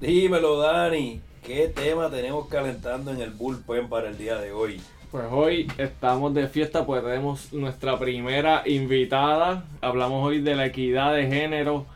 [0.00, 1.22] Dímelo, Dani.
[1.42, 4.78] ¿Qué tema tenemos calentando en el bullpen para el día de hoy?
[5.10, 9.64] Pues hoy estamos de fiesta, pues tenemos nuestra primera invitada.
[9.80, 11.86] Hablamos hoy de la equidad de género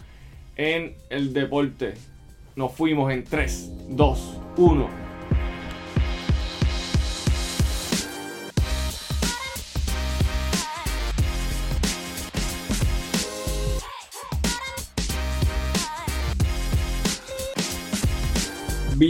[0.56, 1.92] en el deporte.
[2.56, 4.99] Nos fuimos en 3, 2, 1.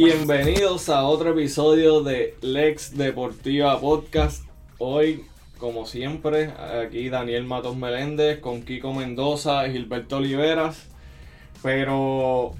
[0.02, 4.46] Bienvenidos a otro episodio de Lex Deportiva Podcast.
[4.78, 5.26] Hoy,
[5.58, 10.88] como siempre, aquí Daniel Matos Meléndez con Kiko Mendoza y Gilberto Oliveras.
[11.62, 12.52] Pero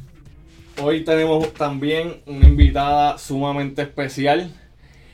[0.83, 4.55] hoy tenemos también una invitada sumamente especial.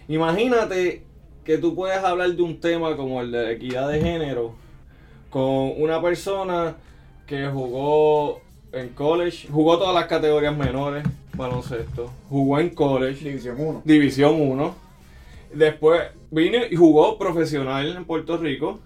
[0.08, 1.04] Imagínate
[1.44, 4.56] que tú puedes hablar de un tema como el de equidad de género
[5.30, 6.74] con una persona
[7.24, 8.40] que jugó
[8.72, 11.04] en college, jugó todas las categorías menores,
[11.36, 13.24] baloncesto, jugó en college.
[13.24, 13.82] División 1.
[13.84, 14.74] División 1.
[15.54, 18.80] Después vino y jugó profesional en Puerto Rico.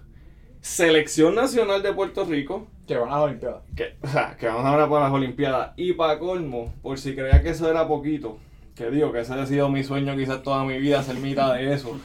[0.61, 2.67] Selección Nacional de Puerto Rico.
[2.87, 3.63] Que van a las Olimpiadas.
[3.75, 5.71] Que, o sea, que van a para las Olimpiadas.
[5.77, 8.37] Y para colmo, por si creía que eso era poquito,
[8.75, 11.73] que digo que ese ha sido mi sueño quizás toda mi vida, ser mitad de
[11.73, 11.99] eso.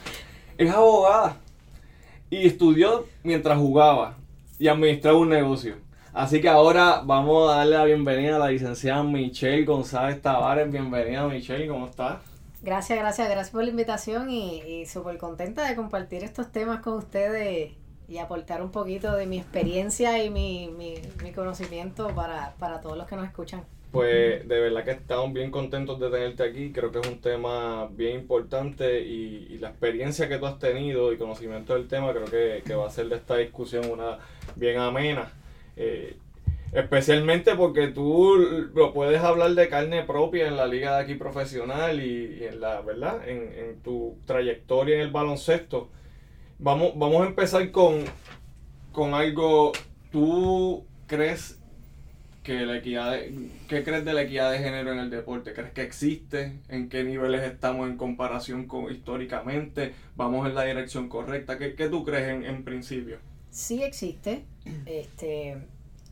[0.58, 1.36] Es abogada.
[2.30, 4.16] Y estudió mientras jugaba
[4.58, 5.85] y administraba un negocio.
[6.16, 10.72] Así que ahora vamos a darle la bienvenida a la licenciada Michelle González Tavares.
[10.72, 12.22] Bienvenida Michelle, ¿cómo estás?
[12.62, 16.94] Gracias, gracias, gracias por la invitación y, y súper contenta de compartir estos temas con
[16.94, 17.74] ustedes
[18.08, 22.96] y aportar un poquito de mi experiencia y mi, mi, mi conocimiento para, para todos
[22.96, 23.64] los que nos escuchan.
[23.92, 26.72] Pues de verdad que estamos bien contentos de tenerte aquí.
[26.72, 31.12] Creo que es un tema bien importante y, y, la experiencia que tú has tenido
[31.12, 34.16] y conocimiento del tema creo que, que va a hacer de esta discusión una
[34.54, 35.30] bien amena.
[35.76, 36.16] Eh,
[36.72, 38.36] especialmente porque tú
[38.74, 42.80] lo puedes hablar de carne propia en la liga de aquí profesional y, en la,
[42.80, 43.26] ¿verdad?
[43.28, 45.90] En, tu trayectoria en el baloncesto.
[46.58, 48.04] Vamos, vamos a empezar con,
[48.92, 49.72] con algo.
[50.10, 51.60] ¿Tú crees
[52.42, 55.52] que la equidad de, ¿qué crees de la equidad de género en el deporte?
[55.52, 56.60] ¿Crees que existe?
[56.68, 59.94] ¿En qué niveles estamos en comparación con históricamente?
[60.14, 61.58] ¿Vamos en la dirección correcta?
[61.58, 63.18] ¿Qué, qué tú crees en, en principio?
[63.56, 64.44] Sí existe.
[64.84, 65.56] Este,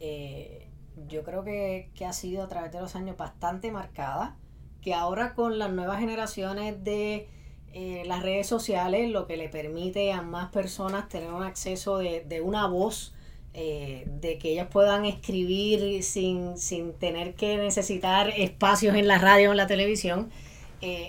[0.01, 0.67] eh,
[1.09, 4.37] yo creo que, ha sido a través de los años bastante marcada.
[4.81, 7.29] Que ahora con las nuevas generaciones de
[7.73, 12.41] eh, las redes sociales, lo que le permite a más personas tener un acceso de,
[12.43, 13.15] una voz,
[13.53, 19.51] eh, de que ellas puedan escribir sin, sin tener que necesitar espacios en la radio
[19.51, 20.31] o en la televisión,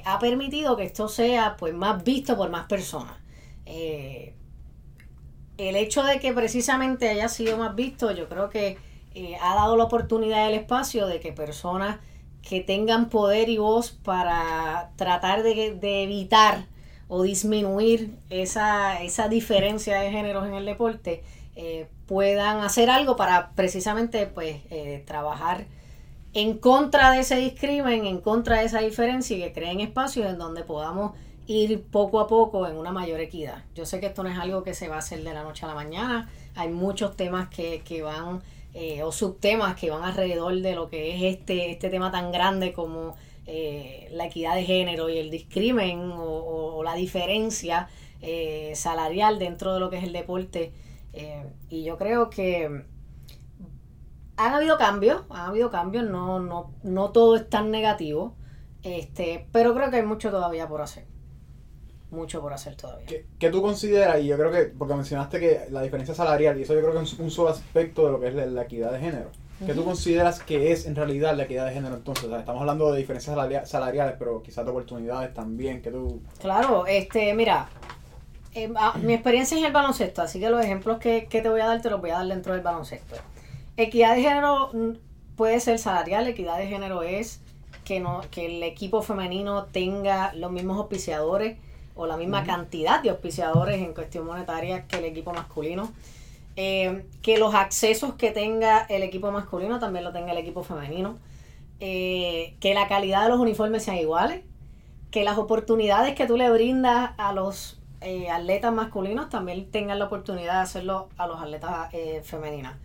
[0.05, 3.17] ha permitido que esto sea pues más visto por más personas
[5.57, 8.77] el hecho de que precisamente haya sido más visto, yo creo que
[9.13, 11.99] eh, ha dado la oportunidad y el espacio de que personas
[12.47, 16.65] que tengan poder y voz para tratar de, evitar
[17.07, 21.23] o disminuir esa, esa, diferencia de géneros en el deporte,
[21.55, 25.65] eh, puedan hacer algo para precisamente pues eh, trabajar
[26.33, 30.37] en contra de ese discrimen, en contra de esa diferencia y que creen espacios en
[30.37, 31.13] donde podamos
[31.47, 33.63] ir poco a poco en una mayor equidad.
[33.75, 35.65] Yo sé que esto no es algo que se va a hacer de la noche
[35.65, 38.41] a la mañana, hay muchos temas que, que van,
[38.73, 42.73] eh, o subtemas que van alrededor de lo que es este, este tema tan grande
[42.73, 47.87] como eh, la equidad de género y el discrimen o, la diferencia
[48.21, 50.73] eh, salarial dentro de lo que es el deporte.
[51.69, 52.85] y yo creo que
[54.37, 58.35] han habido cambios, han habido cambios, no, no, no todo es tan negativo,
[58.83, 61.14] este, pero creo que hay mucho todavía por hacer
[62.11, 63.07] mucho por hacer todavía.
[63.39, 64.21] ¿Qué, tú consideras?
[64.21, 67.03] Y yo creo que, porque mencionaste que la diferencia salarial, y eso yo creo que
[67.03, 69.29] es un solo aspecto de lo que es la, equidad de género.
[69.65, 72.25] ¿Qué tú consideras que es en realidad la equidad de género entonces?
[72.25, 76.21] estamos hablando de diferencias salariales, pero quizás de oportunidades también, que tú...
[76.39, 77.69] Claro, este, mira,
[78.53, 81.61] eh, ah, mi experiencia es el baloncesto, así que los ejemplos que, que te voy
[81.61, 83.15] a dar te los voy a dar dentro del baloncesto.
[83.77, 84.91] Equidad de género mm,
[85.35, 87.41] puede ser salarial, equidad de género es
[87.83, 91.57] que, no, que el equipo femenino tenga los mismos auspiciadores,
[91.95, 95.91] o la misma cantidad de auspiciadores en cuestión monetaria que el equipo masculino.
[96.57, 101.17] Eh, que los accesos que tenga el equipo masculino también lo tenga el equipo femenino.
[101.79, 104.43] Eh, que la calidad de los uniformes sean iguales.
[105.09, 110.05] Que las oportunidades que tú le brindas a los eh, atletas masculinos también tengan la
[110.05, 111.89] oportunidad de hacerlo a los atletas
[112.23, 112.75] femeninas.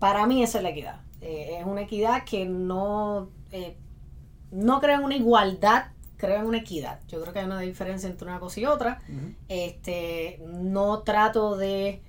[0.00, 1.00] Para mí esa es la equidad.
[1.20, 3.30] es una equidad que no,
[4.50, 5.86] no crea una igualdad
[6.18, 7.00] creo en una equidad.
[7.08, 9.00] Yo creo que hay una diferencia entre una cosa y otra.
[9.48, 12.02] Este, no trato de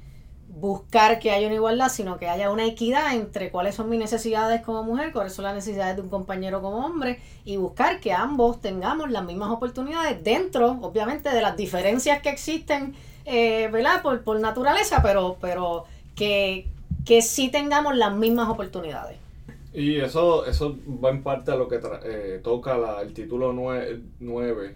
[0.50, 4.62] buscar que haya una igualdad, sino que haya una equidad entre cuáles son mis necesidades
[4.62, 8.60] como mujer, cuáles son las necesidades de un compañero como hombre, y buscar que ambos
[8.60, 12.96] tengamos las mismas oportunidades dentro, obviamente, de las diferencias que existen,
[13.26, 14.02] eh, ¿verdad?
[14.02, 15.86] Por, por naturaleza, pero, pero
[16.16, 16.68] que,
[17.06, 19.18] que sí tengamos las mismas oportunidades.
[19.74, 24.76] Y eso, eso va en parte a lo que eh, toca la- el título 9,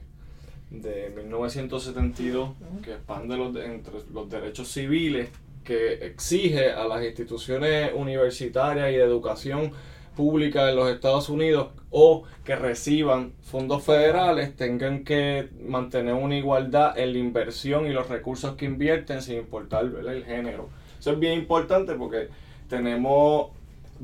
[0.69, 2.51] de 1972,
[2.83, 5.29] que expande los, entre los derechos civiles,
[5.63, 9.71] que exige a las instituciones universitarias y de educación
[10.15, 16.97] pública en los Estados Unidos o que reciban fondos federales tengan que mantener una igualdad
[16.99, 20.13] en la inversión y los recursos que invierten sin importar ¿verdad?
[20.15, 20.69] el género.
[20.99, 22.29] Eso es bien importante porque
[22.69, 23.51] tenemos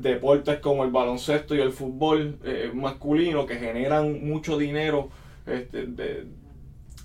[0.02, 5.10] deportes como el baloncesto y el fútbol eh, masculino que generan mucho dinero
[5.46, 6.26] este, de-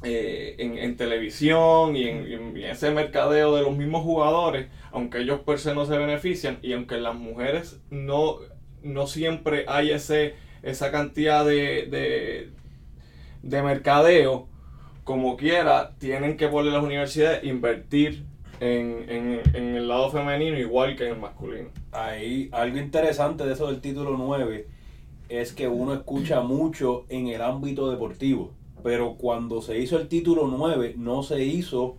[0.03, 5.57] eh, en, en televisión y en, ese mercadeo de los mismos jugadores, aunque ellos per
[5.59, 8.37] se no se benefician y aunque las mujeres no,
[8.83, 12.49] no siempre hay ese, esa cantidad de, de,
[13.43, 14.47] de mercadeo,
[15.03, 18.25] como quiera, tienen que poner las universidades invertir
[18.59, 21.69] en, en, el lado femenino igual que en el masculino.
[21.91, 24.67] Ahí, algo interesante de eso del título 9
[25.29, 28.51] es que uno escucha mucho en el ámbito deportivo,
[28.83, 31.97] pero cuando se hizo el título 9 no se hizo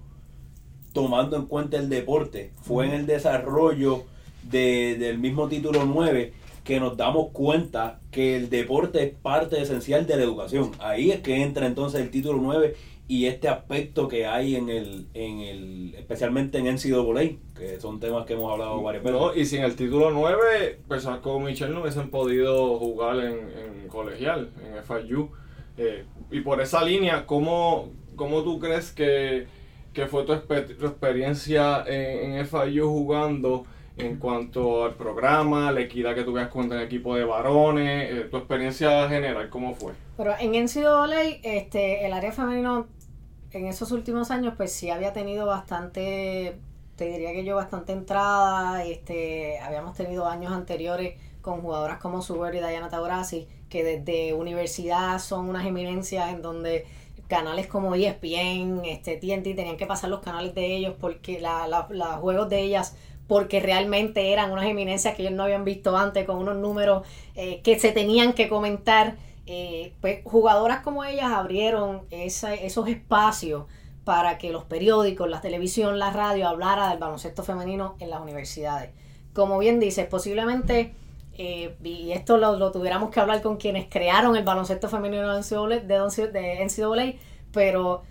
[0.92, 4.04] tomando en cuenta el deporte, fue en el desarrollo
[4.44, 6.32] de- del mismo título 9
[6.64, 10.72] que nos damos cuenta que el deporte es parte esencial de la educación.
[10.80, 12.74] Ahí es que entra entonces el título 9
[13.08, 18.26] y este aspecto que hay en el, en el especialmente en NCAA, que son temas
[18.26, 19.20] que hemos hablado varias veces.
[19.20, 23.34] No, y sin el título 9, personas como Michelle no hubiesen podido jugar en,
[23.82, 25.30] en colegial, en FIU.
[25.78, 29.46] Eh, y por esa línea, ¿cómo, cómo tú crees que,
[29.92, 33.66] que fue tu, exper- tu experiencia en, en FIU jugando
[33.98, 38.36] en cuanto al programa, la equidad que tuvieras con el equipo de varones, eh, tu
[38.36, 39.92] experiencia general, cómo fue?
[40.18, 42.88] Pero en NCAA, este, el área femenino
[43.58, 46.58] en esos últimos años, pues sí había tenido bastante,
[46.96, 48.84] te diría que yo, bastante entrada.
[48.84, 55.18] Este, habíamos tenido años anteriores con jugadoras como Suber y Diana Taurasi, que desde universidad
[55.20, 56.86] son unas eminencias en donde
[57.28, 61.86] canales como ESPN, este, TNT, tenían que pasar los canales de ellos porque la, la-
[61.90, 66.24] los juegos de ellas porque realmente eran unas eminencias que ellos no habían visto antes,
[66.24, 67.04] con unos números
[67.34, 69.16] eh, que se tenían que comentar.
[69.46, 73.66] Eh, pues, jugadoras como ellas abrieron esos espacios
[74.04, 78.90] para que los periódicos, la televisión, la radio hablara del baloncesto femenino en las universidades.
[79.32, 80.94] Como bien dices, posiblemente,
[81.38, 85.68] eh, y esto lo, tuviéramos que hablar con quienes crearon el baloncesto femenino de NCAA,
[85.80, 87.18] de, de NCAA,
[87.52, 88.02] pero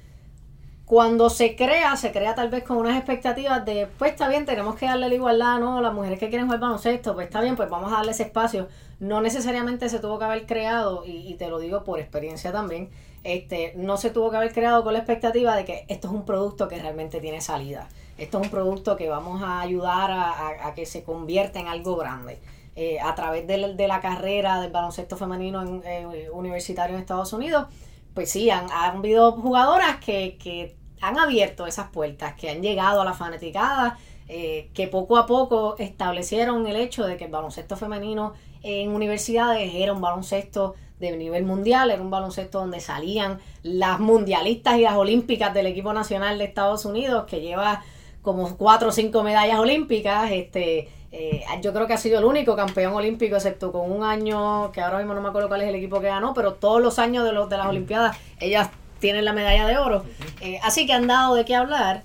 [0.85, 4.75] cuando se crea, se crea tal vez con unas expectativas de, pues está bien, tenemos
[4.75, 5.81] que darle la igualdad, ¿no?
[5.81, 8.67] Las mujeres que quieren jugar baloncesto, pues está bien, pues vamos a darle ese espacio.
[8.99, 12.89] No necesariamente se tuvo que haber creado, y, te lo digo por experiencia también,
[13.23, 16.25] este, no se tuvo que haber creado con la expectativa de que esto es un
[16.25, 17.89] producto que realmente tiene salida.
[18.17, 21.95] Esto es un producto que vamos a ayudar a, a- que se convierta en algo
[21.97, 22.39] grande.
[22.77, 27.01] Eh, a través de, la- de la carrera del baloncesto femenino en, eh, universitario en
[27.01, 27.67] Estados Unidos,
[28.13, 33.01] pues sí, han, han habido jugadoras que, que han abierto esas puertas, que han llegado
[33.01, 37.77] a la fanaticada, eh, que poco a poco establecieron el hecho de que el baloncesto
[37.77, 38.33] femenino
[38.63, 44.77] en universidades era un baloncesto de nivel mundial, era un baloncesto donde salían las mundialistas
[44.77, 47.83] y las olímpicas del equipo nacional de Estados Unidos, que lleva
[48.21, 52.57] como cuatro o cinco medallas olímpicas, este eh, yo creo que ha sido el único
[52.57, 55.75] campeón olímpico, excepto con un año, que ahora mismo no me acuerdo cuál es el
[55.75, 59.31] equipo que ganó, pero todos los años de, los, de las Olimpiadas ellas tienen la
[59.31, 60.03] medalla de oro.
[60.41, 62.03] Eh, así que han dado de qué hablar,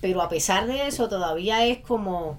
[0.00, 2.38] pero a pesar de eso todavía es como,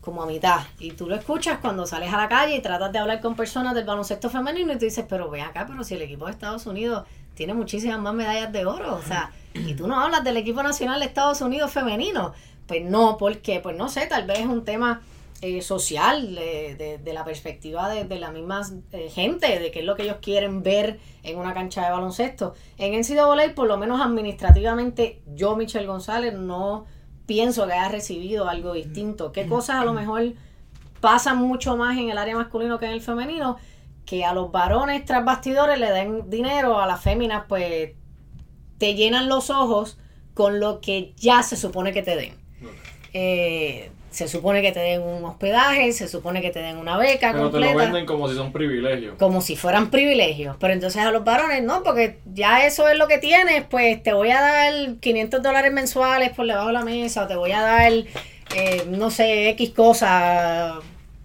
[0.00, 0.60] como a mitad.
[0.78, 3.74] Y tú lo escuchas cuando sales a la calle y tratas de hablar con personas
[3.74, 6.66] del baloncesto femenino y tú dices, pero ven acá, pero si el equipo de Estados
[6.66, 10.62] Unidos tiene muchísimas más medallas de oro, o sea, y tú no hablas del equipo
[10.62, 12.32] nacional de Estados Unidos femenino.
[12.66, 15.02] Pues no, porque, pues no sé, tal vez es un tema
[15.42, 19.80] eh, social, de, de- de la perspectiva de, de la misma eh, gente, de qué
[19.80, 22.54] es lo que ellos quieren ver en una cancha de baloncesto.
[22.78, 26.86] En NCAA, por lo menos administrativamente, yo, Michelle González, no
[27.26, 29.32] pienso que haya recibido algo distinto.
[29.32, 30.32] ¿Qué cosas a lo mejor
[31.00, 33.56] pasan mucho más en el área masculino que en el femenino?
[34.06, 37.92] Que a los varones tras bastidores le den dinero, a las féminas pues
[38.78, 39.98] te llenan los ojos
[40.34, 42.34] con lo que ya se supone que te den.
[43.12, 47.32] Eh, se supone que te den un hospedaje, se supone que te den una beca
[47.32, 49.16] Pero te lo venden como si son privilegios.
[49.18, 50.56] como si fueran privilegios.
[50.60, 54.12] Pero entonces a los varones no, porque ya eso es lo que tienes, pues te
[54.12, 57.62] voy a dar 500 dólares mensuales por debajo de la mesa, o te voy a
[57.62, 57.92] dar
[58.54, 60.74] eh, no sé, X cosas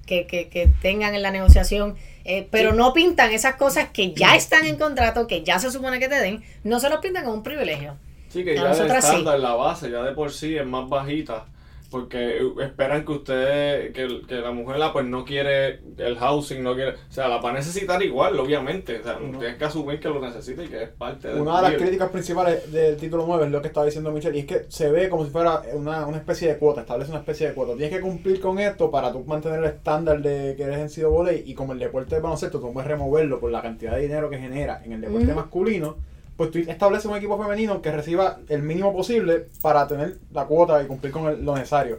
[0.06, 1.96] que, que, que tengan en la negociación.
[2.24, 6.00] eh, pero no pintan esas cosas que ya están en contrato, que ya se supone
[6.00, 7.96] que te den, no se los pintan como un privilegio.
[8.30, 9.12] Sí, que A ya el nosotras sí.
[9.12, 11.46] estándar, la base, ya de por sí es más bajita.
[11.90, 16.76] Porque esperan que usted, que, que la mujer la, pues no quiere el housing, no
[16.76, 19.00] quiere, o sea, la va a necesitar igual, obviamente.
[19.00, 21.70] O sea, tienes que asumir que lo necesita y que es parte de Una de
[21.70, 24.66] las críticas principales del título 9 es lo que estaba diciendo Michelle, y es que
[24.68, 27.74] se ve como si fuera una, una especie de cuota, establece una especie de cuota.
[27.74, 31.12] Tienes que cumplir con esto para tú mantener el estándar de que eres en sido
[31.12, 34.30] volei y como el deporte de baloncesto tú puedes removerlo por la cantidad de dinero
[34.30, 35.98] que genera en el deporte masculino,
[36.38, 40.82] pues tú estableces un equipo femenino que reciba el mínimo posible para tener la cuota
[40.82, 41.98] y cumplir con el- lo necesario.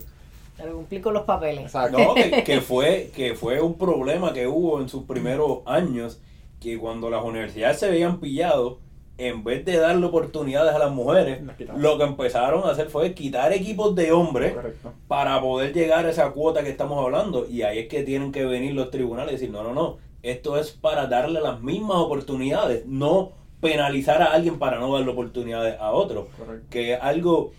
[0.56, 1.64] Pero cumplir con los papeles.
[1.64, 1.98] Exacto.
[1.98, 6.20] No, que, que fue, que fue un problema que hubo en sus primeros años,
[6.60, 8.78] que cuando las universidades se veían pillados,
[9.18, 11.40] en vez de darle oportunidades a las mujeres,
[11.76, 14.92] lo que empezaron a hacer fue quitar equipos de hombres Correcto.
[15.08, 17.44] para poder llegar a esa cuota que estamos hablando.
[17.48, 20.56] Y ahí es que tienen que venir los tribunales y decir, no, no, no, esto
[20.56, 25.92] es para darle las mismas oportunidades, no penalizar a alguien para no darle oportunidades a
[25.92, 26.28] otro.
[26.38, 26.66] Correcto.
[26.70, 27.52] Que es algo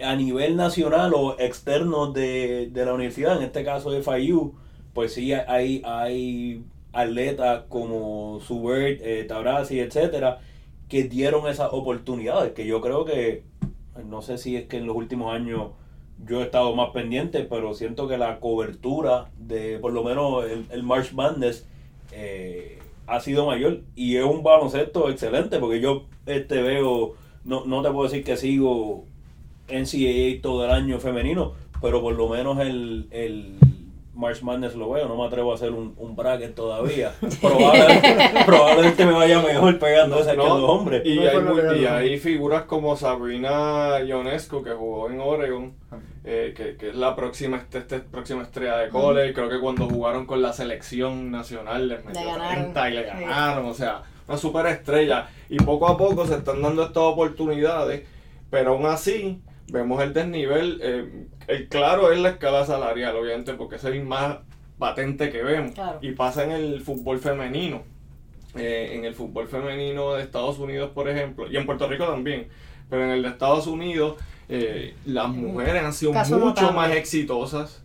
[0.00, 4.54] a nivel nacional o externo de, de la universidad, en este caso de FIU,
[4.92, 10.40] pues sí hay, hay atletas como Subert, eh, Taurasi, etcétera,
[10.88, 13.42] que dieron esas oportunidades, que yo creo que,
[14.06, 15.70] no sé si es que en los últimos años
[16.24, 20.66] yo he estado más pendiente, pero siento que la cobertura de por lo menos el,
[20.70, 21.66] el March Madness
[22.12, 27.82] eh, ha sido mayor y es un baloncesto excelente porque yo este veo, no, no
[27.82, 29.04] te puedo decir que sigo
[29.68, 33.58] NCAA todo el año femenino, pero por lo menos el, el
[34.14, 37.12] March Madness lo veo, no me atrevo a hacer un, un bracket todavía.
[37.40, 38.16] Probablemente,
[38.46, 41.02] probablemente me vaya mejor pegando esa que No, los hombres.
[41.04, 45.74] Y, No hay, que y figuras como Sabrina Ionescu, que jugó en Oregon,
[46.24, 49.34] eh, que, que es la próxima, este, este- próxima estrella de college.
[49.34, 52.54] Creo que cuando jugaron con la selección nacional les metió Le ganaron.
[52.72, 53.06] 30 y le Sí.
[53.24, 53.66] ganaron.
[53.66, 55.26] O sea, una super estrella.
[55.50, 58.04] Y poco a poco se están dando estas oportunidades,
[58.50, 59.40] pero aún así
[59.74, 60.80] vemos el desnivel.
[60.82, 64.38] eh, el claro es la escala salarial, obviamente, porque es el más
[64.78, 65.72] patente que vemos.
[65.72, 65.98] Claro.
[66.00, 67.82] Y pasa en el fútbol femenino.
[68.56, 72.46] Eh, en el fútbol femenino de Estados Unidos, por ejemplo, y en Puerto Rico también,
[72.88, 74.16] pero en el de Estados Unidos,
[74.48, 76.72] eh, las mujeres han sido Caso mucho notable.
[76.72, 77.83] más exitosas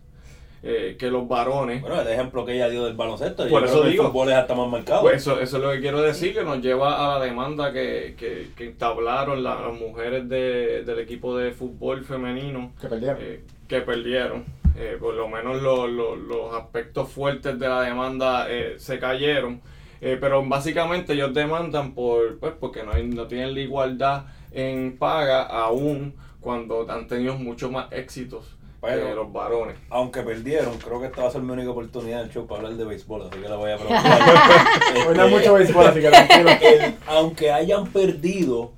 [0.62, 1.80] eh, que los varones.
[1.80, 4.04] Bueno, el ejemplo que ella dio del baloncesto, yo Por creo eso que el digo.
[4.08, 5.00] fútbol es hasta más marcado.
[5.02, 8.14] Pues eso, eso es lo que quiero decir, que nos lleva a la demanda que,
[8.18, 13.16] que, que entablaron la- las mujeres de- del equipo de fútbol femenino Que perdieron.
[13.20, 14.44] eh, que perdieron.
[14.76, 19.60] Eh, por lo menos lo- lo- los aspectos fuertes de la demanda eh, se cayeron.
[20.02, 24.96] Eh, pero básicamente ellos demandan por pues porque no, hay- no tienen la igualdad en
[24.98, 29.76] paga aún cuando han tenido mucho más éxitos Pero- que los varones.
[29.90, 32.60] Aunque perdieron, creo que esta va a ser mi única oportunidad en el show para
[32.62, 34.20] hablar de béisbol, así que la voy a aprovechar.
[35.08, 36.50] Hoy no hay Este, mucho béisbol, así que tranquilo.
[36.62, 38.72] el- aunque hayan perdido,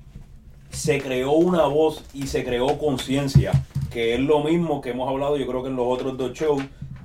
[0.70, 3.52] se creó una voz y se creó conciencia,
[3.92, 6.62] que es lo mismo que hemos hablado yo creo que en los otros dos shows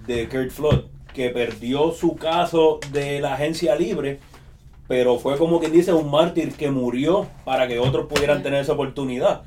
[0.08, 0.82] de Kurt Flood,
[1.14, 4.20] que perdió su caso de la agencia libre,
[4.88, 8.72] pero fue como quien dice un mártir que murió para que otros pudieran tener esa
[8.74, 9.42] oportunidad.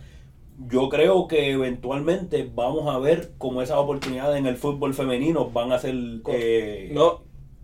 [0.69, 5.73] Yo creo que eventualmente vamos a ver cómo esas oportunidades en el fútbol femenino van
[5.73, 5.95] a ser...
[6.29, 7.23] eh, No,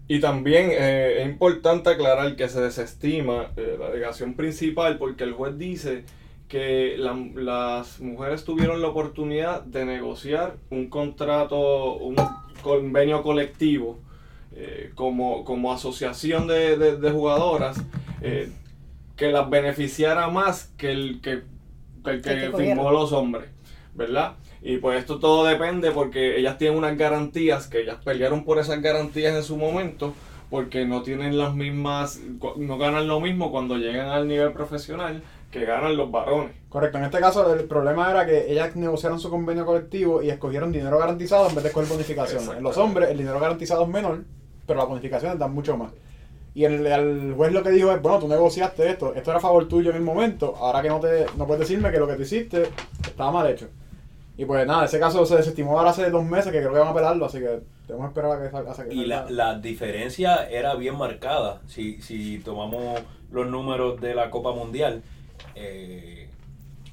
[0.08, 5.32] y también eh, es importante aclarar que se desestima eh, la alegación principal porque el
[5.34, 6.04] juez dice
[6.48, 12.14] que la- las mujeres tuvieron la oportunidad de negociar un contrato, un
[12.62, 13.98] convenio colectivo
[14.54, 17.76] eh, como, como asociación de, de- de jugadoras
[18.22, 18.48] eh,
[19.16, 21.42] que las beneficiara más que el que,
[22.06, 23.50] que el Que firmó los hombres,
[23.94, 24.36] ¿verdad?
[24.62, 28.80] Y pues esto todo depende porque ellas tienen unas garantías, que ellas pelearon por esas
[28.80, 30.14] garantías en su momento,
[30.50, 32.20] porque no tienen las mismas,
[32.56, 36.52] no ganan lo mismo cuando llegan al nivel profesional que ganan los varones.
[36.68, 40.72] Correcto, en este caso el problema era que ellas negociaron su convenio colectivo y escogieron
[40.72, 42.48] dinero garantizado en vez de escoger bonificaciones.
[42.48, 44.24] En los hombres el dinero garantizado es menor,
[44.66, 45.92] pero las bonificaciones dan mucho más.
[46.56, 49.42] Y el, el juez lo que dijo es, bueno, tú negociaste esto, esto era a
[49.42, 52.14] favor tuyo en el momento, ahora que no te no puedes decirme que lo que
[52.14, 52.70] tú hiciste
[53.06, 53.68] estaba mal hecho.
[54.38, 56.88] Y pues nada, ese caso se desestimó ahora hace dos meses que creo que van
[56.88, 58.72] a apelarlo, así que tenemos que esperar a que salga.
[58.72, 61.60] a que Y la, la diferencia era bien marcada.
[61.66, 65.02] Si, si tomamos los números de la Copa Mundial,
[65.56, 66.30] eh,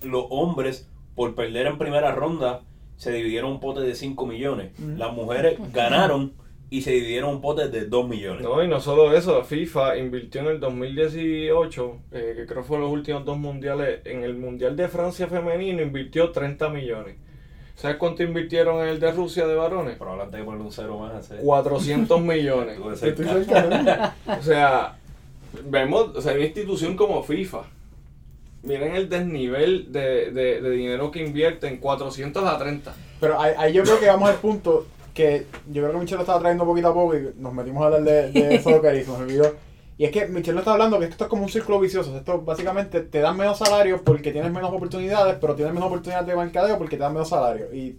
[0.01, 2.63] los hombres, por perder en primera ronda,
[2.97, 4.77] se dividieron un pote de 5 millones.
[4.77, 6.33] Las mujeres ganaron
[6.73, 8.41] y se dividieron un pote de 2 millones.
[8.41, 12.85] No, y no solo eso, FIFA invirtió en el 2018, eh, que creo que fueron
[12.85, 17.17] los últimos dos mundiales, en el Mundial de Francia femenino invirtió 30 millones.
[17.75, 19.97] ¿Sabes cuánto invirtieron en el de Rusia de varones?
[19.99, 21.41] Pero de ponerle un cero más, hacer.
[21.41, 22.79] 400 millones.
[24.39, 24.97] O sea,
[25.65, 27.65] vemos, o sea, una institución como FIFA.
[28.63, 32.95] Miren el desnivel de, de, de dinero que invierten, 400 a 30.
[33.19, 36.21] Pero ahí, ahí yo creo que vamos al punto que yo creo que Michelle lo
[36.21, 39.11] estaba trayendo poquito a poco y nos metimos a hablar de, de soccer y se
[39.11, 39.53] nos olvidó.
[39.97, 42.17] Y es que Michelle nos está hablando que esto es como un círculo vicioso.
[42.17, 46.35] Esto básicamente te dan menos salario porque tienes menos oportunidades, pero tienes menos oportunidades de
[46.35, 47.73] mercadeo porque te dan menos salario.
[47.73, 47.97] Y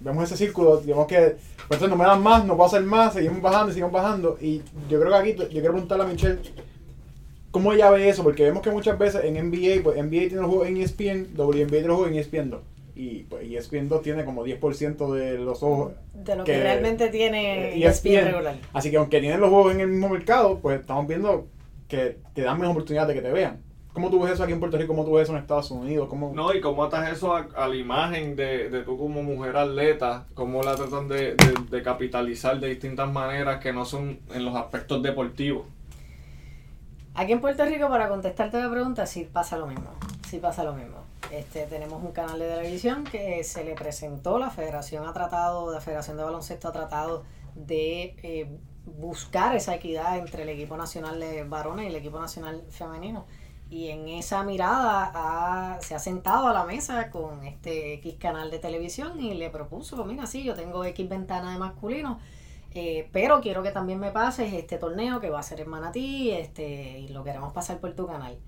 [0.00, 3.14] vemos ese círculo, digamos que, pues entonces no me dan más, no puedo hacer más,
[3.14, 4.38] seguimos bajando y seguimos bajando.
[4.40, 6.38] Y yo creo que aquí, yo quiero preguntarle a Michelle,
[7.50, 8.22] ¿cómo ella ve eso?
[8.22, 11.68] Porque vemos que muchas veces en NBA, pues NBA tiene los juegos en ESPN, WNBA
[11.68, 12.60] tiene los juegos en ESPN 2.
[13.00, 17.08] Y pues ESPN 2 tiene como 10% de los ojos De lo que, que- realmente
[17.10, 18.24] tiene ESPN ESPN.
[18.32, 18.56] regular.
[18.72, 21.46] Así que aunque tienen los juegos en el mismo mercado, pues estamos viendo
[21.86, 23.62] que te dan menos oportunidad de que te vean.
[23.92, 24.88] ¿Cómo tú ves eso aquí en Puerto Rico?
[24.88, 26.08] ¿Cómo tú ves eso en Estados Unidos?
[26.08, 26.32] ¿Cómo...
[26.34, 30.26] No, y cómo atas eso a, a la imagen de, de tú como mujer atleta,
[30.34, 34.54] cómo la tratan de, de- de capitalizar de distintas maneras que no son en los
[34.56, 35.66] aspectos deportivos.
[37.14, 39.90] Aquí en Puerto Rico, para contestarte la pregunta, sí pasa lo mismo.
[40.28, 40.97] Sí pasa lo mismo.
[41.30, 45.80] Este, tenemos un canal de televisión que se le presentó, la federación ha tratado, la
[45.80, 51.44] federación de baloncesto ha tratado de eh, buscar esa equidad entre el equipo nacional de
[51.44, 53.26] varones y el equipo nacional femenino.
[53.70, 58.58] Y en esa mirada se ha sentado a la mesa con este X canal de
[58.58, 62.18] televisión y le propuso, mira, sí, yo tengo X ventana de masculino,
[62.72, 66.30] eh, pero quiero que también me pases este torneo que va a ser en Manatí
[66.30, 68.38] este, y lo queremos pasar por tu canal.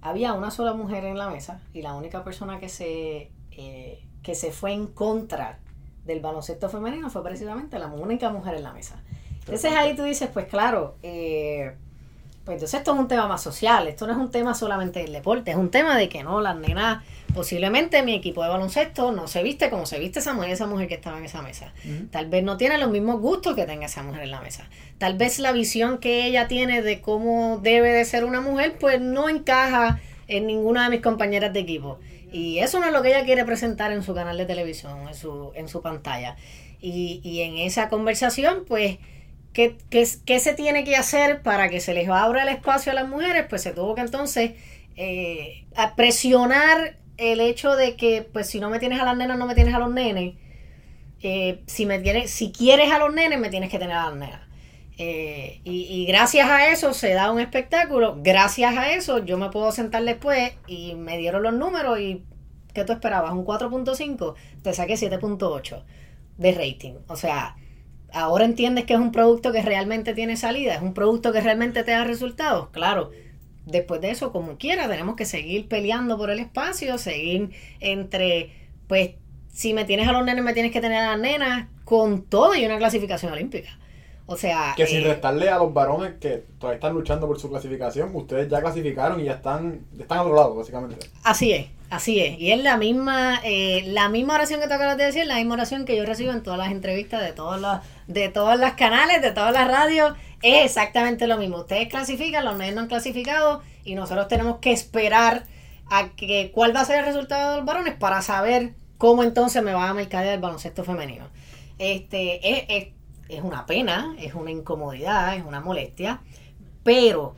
[0.00, 4.34] Había una sola mujer en la mesa y la única persona que se, eh, que
[4.34, 5.58] se fue en contra
[6.04, 9.02] del baloncesto femenino fue precisamente la única mujer en la mesa.
[9.40, 11.76] Entonces ahí tú dices, pues claro, eh,
[12.46, 15.12] pues entonces esto es un tema más social, esto no es un tema solamente del
[15.12, 17.02] deporte, es un tema de que no, las nenas,
[17.34, 20.86] posiblemente mi equipo de baloncesto no se viste como se viste esa mujer, esa mujer
[20.86, 21.72] que estaba en esa mesa.
[22.12, 24.68] Tal vez no tiene los mismos gustos que tenga esa mujer en la mesa.
[24.98, 29.00] Tal vez la visión que ella tiene de cómo debe de ser una mujer, pues
[29.00, 29.98] no encaja
[30.28, 31.98] en ninguna de mis compañeras de equipo.
[32.30, 35.14] Y eso no es lo que ella quiere presentar en su canal de televisión, en
[35.16, 36.36] su, en su pantalla.
[36.80, 38.98] Y, y en esa conversación, pues,
[39.56, 39.78] ¿qué,
[40.26, 43.46] qué, se tiene que hacer para que se les abra el espacio a las mujeres?
[43.48, 44.52] Pues se tuvo que entonces
[44.96, 45.64] eh,
[45.96, 49.54] presionar el hecho de que, pues, si no me tienes a las nenas, no me
[49.54, 50.34] tienes a los nenes
[51.22, 54.16] eh, si me tienes, si quieres a los nenes, me tienes que tener a las
[54.16, 54.42] nenas.
[54.98, 58.18] Eh, y gracias a eso se da un espectáculo.
[58.22, 62.22] Gracias a eso yo me puedo sentar después y me dieron los números y
[62.74, 63.32] ¿qué tú esperabas?
[63.32, 65.82] Un 4.5, te saqué 7.8
[66.36, 66.94] de rating.
[67.08, 67.56] O sea,
[68.12, 71.84] ahora entiendes que es un producto que realmente tiene salida, es un producto que realmente
[71.84, 72.68] te da resultados.
[72.70, 73.10] Claro,
[73.66, 78.50] después de eso, como quiera, tenemos que seguir peleando por el espacio, seguir entre,
[78.88, 79.10] pues,
[79.52, 82.54] si me tienes a los nenes, me tienes que tener a las nenas, con todo
[82.54, 83.78] y una clasificación olímpica.
[84.26, 87.48] O sea, Que sin eh, restarle a los varones que todavía están luchando por su
[87.48, 90.96] clasificación, ustedes ya clasificaron y ya están, están a otro lado, básicamente.
[91.22, 92.38] Así es, así es.
[92.38, 95.54] Y es la misma, eh, la misma oración que te acabas de decir, la misma
[95.54, 99.22] oración que yo recibo en todas las entrevistas de todos los, de todas las canales,
[99.22, 100.14] de todas las radios.
[100.42, 101.58] Es exactamente lo mismo.
[101.58, 105.44] Ustedes clasifican, los nenes no han clasificado y nosotros tenemos que esperar
[105.90, 109.62] a que cuál va a ser el resultado de los varones para saber cómo entonces
[109.62, 111.28] me va a mercadear el baloncesto femenino.
[111.78, 112.88] Este, es, es,
[113.28, 116.20] es una pena, es una incomodidad, es una molestia,
[116.82, 117.34] pero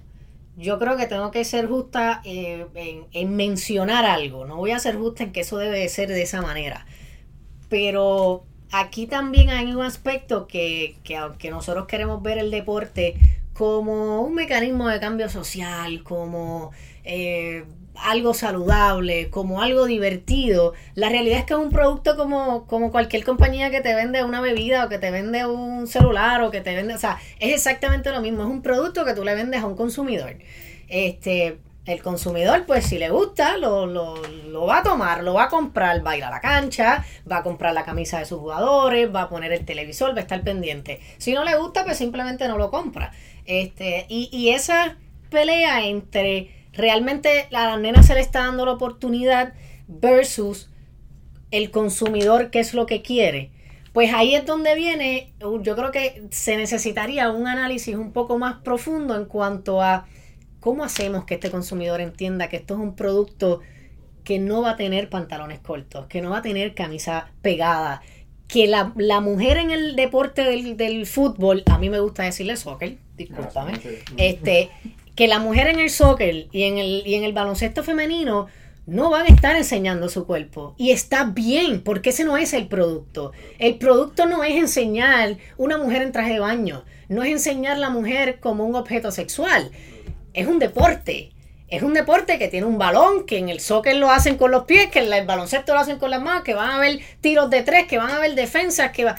[0.59, 4.45] yo creo que tengo que ser justa eh, en, en mencionar algo.
[4.45, 6.85] No voy a ser justa en que eso debe de ser de esa manera.
[7.69, 13.15] Pero aquí también hay un aspecto que, que aunque nosotros queremos ver el deporte
[13.53, 16.73] como un mecanismo de cambio social, como
[17.05, 17.65] eh,
[18.05, 23.25] algo saludable, como algo divertido, la realidad es que es un producto como, como cualquier
[23.25, 26.75] compañía que te vende una bebida o que te vende un celular o que te
[26.75, 29.67] vende, o sea, es exactamente lo mismo, es un producto que tú le vendes a
[29.67, 30.37] un consumidor.
[30.89, 34.15] Este, el consumidor, pues si le gusta, lo, lo,
[34.49, 37.39] lo va a tomar, lo va a comprar, va a ir a la cancha, va
[37.39, 40.43] a comprar la camisa de sus jugadores, va a poner el televisor, va a estar
[40.43, 41.01] pendiente.
[41.17, 43.13] Si no le gusta, pues simplemente no lo compra.
[43.47, 44.97] Este, y, y esa
[45.31, 49.53] pelea entre realmente a la nena se le está dando la oportunidad
[49.87, 50.71] versus
[51.51, 53.51] el consumidor qué es lo que quiere.
[53.93, 58.57] Pues ahí es donde viene, yo creo que se necesitaría un análisis un poco más
[58.63, 60.07] profundo en cuanto a
[60.61, 63.61] cómo hacemos que este consumidor entienda que esto es un producto
[64.25, 68.03] que no va a tener pantalones cortos, que no va a tener camisa pegada,
[68.47, 72.57] que la, la mujer en el deporte del, del fútbol, a mí me gusta decirle
[72.57, 73.89] soccer, discúlpame, Sí.
[74.19, 74.71] este,
[75.19, 78.47] que la mujer en el soccer y en el, y en el baloncesto femenino
[78.87, 80.77] no van a estar enseñando su cuerpo.
[80.79, 83.33] Y está bien, porque ese no es el producto.
[83.59, 87.91] El producto no es enseñar una mujer en traje de baño, no es enseñar la
[87.91, 89.73] mujer como un objeto sexual.
[90.35, 91.33] Es un deporte.
[91.67, 94.67] Es un deporte que tiene un balón, que en el soccer lo hacen con los
[94.67, 97.51] pies, que en el baloncesto lo hacen con las manos, que van a haber tiros
[97.51, 99.17] de tres, que van a haber defensas, que, va,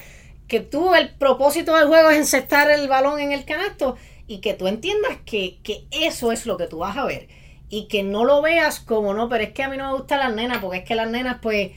[0.48, 3.98] que tú el propósito del juego es encestar el balón en el canasto
[4.30, 7.28] y que tú entiendas que, que eso es lo que tú vas a ver
[7.70, 10.20] y que no lo veas como no, pero es que a mí no me gustan
[10.20, 11.72] las nenas, porque es que las nenas, pues,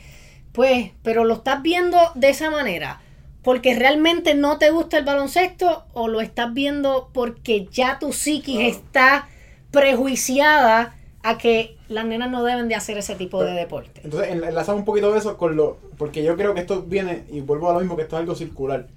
[0.53, 3.01] pues, pero lo estás viendo de esa manera,
[3.43, 8.61] porque realmente no te gusta el baloncesto, o lo estás viendo porque ya tu psiquis
[8.61, 9.29] está
[9.71, 14.01] prejuiciada a que las nenas no deben de hacer ese tipo de deporte.
[14.05, 15.79] Entonces, enlazamos un poquito de eso con lo.
[15.97, 18.35] Porque yo creo que esto viene, y vuelvo a lo mismo, que esto es algo
[18.35, 18.89] circular.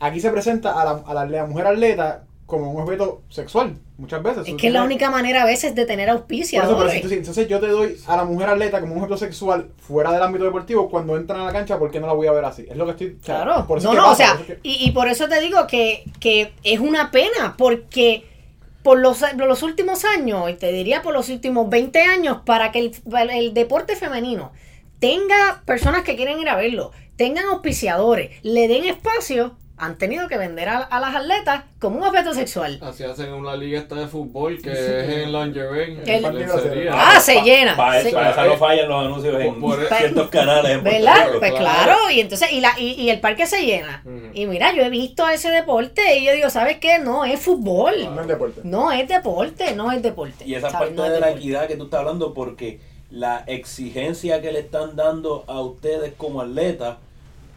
[0.00, 4.48] Aquí se presenta a la, a la mujer atleta como un objeto sexual, muchas veces.
[4.48, 6.62] Es que es la única manera a veces de tener auspicia.
[6.62, 10.22] entonces, entonces, yo te doy a la mujer atleta como un objeto sexual fuera del
[10.22, 12.66] ámbito deportivo cuando entran a la cancha, ¿por qué no la voy a ver así?
[12.66, 13.18] Es lo que estoy...
[13.22, 16.80] Claro, por no, no, o sea, y, y, por eso te digo que, que es
[16.80, 18.24] una pena, porque
[18.82, 22.78] por los, los últimos años, y te diría por los últimos 20 años, para que
[22.78, 22.92] el,
[23.30, 24.52] el deporte femenino
[25.00, 30.36] tenga personas que quieren ir a verlo, tengan auspiciadores, le den espacio, han tenido que
[30.36, 32.78] vender a, las atletas como un objeto sexual.
[32.82, 36.02] Así hacen una liga esta de fútbol que es en lingerie.
[36.04, 37.76] En ah, se llena.
[37.76, 40.82] Para, eso, no fallan los anuncios en ciertos canales.
[40.82, 41.28] ¿Verdad?
[41.38, 42.10] pues claro.
[42.10, 44.02] y entonces, y, la, y, el parque se llena.
[44.34, 46.98] Y mira, yo he visto ese deporte y yo digo, ¿sabes qué?
[46.98, 48.14] No es fútbol.
[48.14, 48.60] No es deporte.
[48.64, 50.44] No es deporte, no es deporte.
[50.44, 54.60] Y esa parte de la equidad que tú estás hablando, porque la exigencia que le
[54.60, 56.98] están dando a ustedes como atletas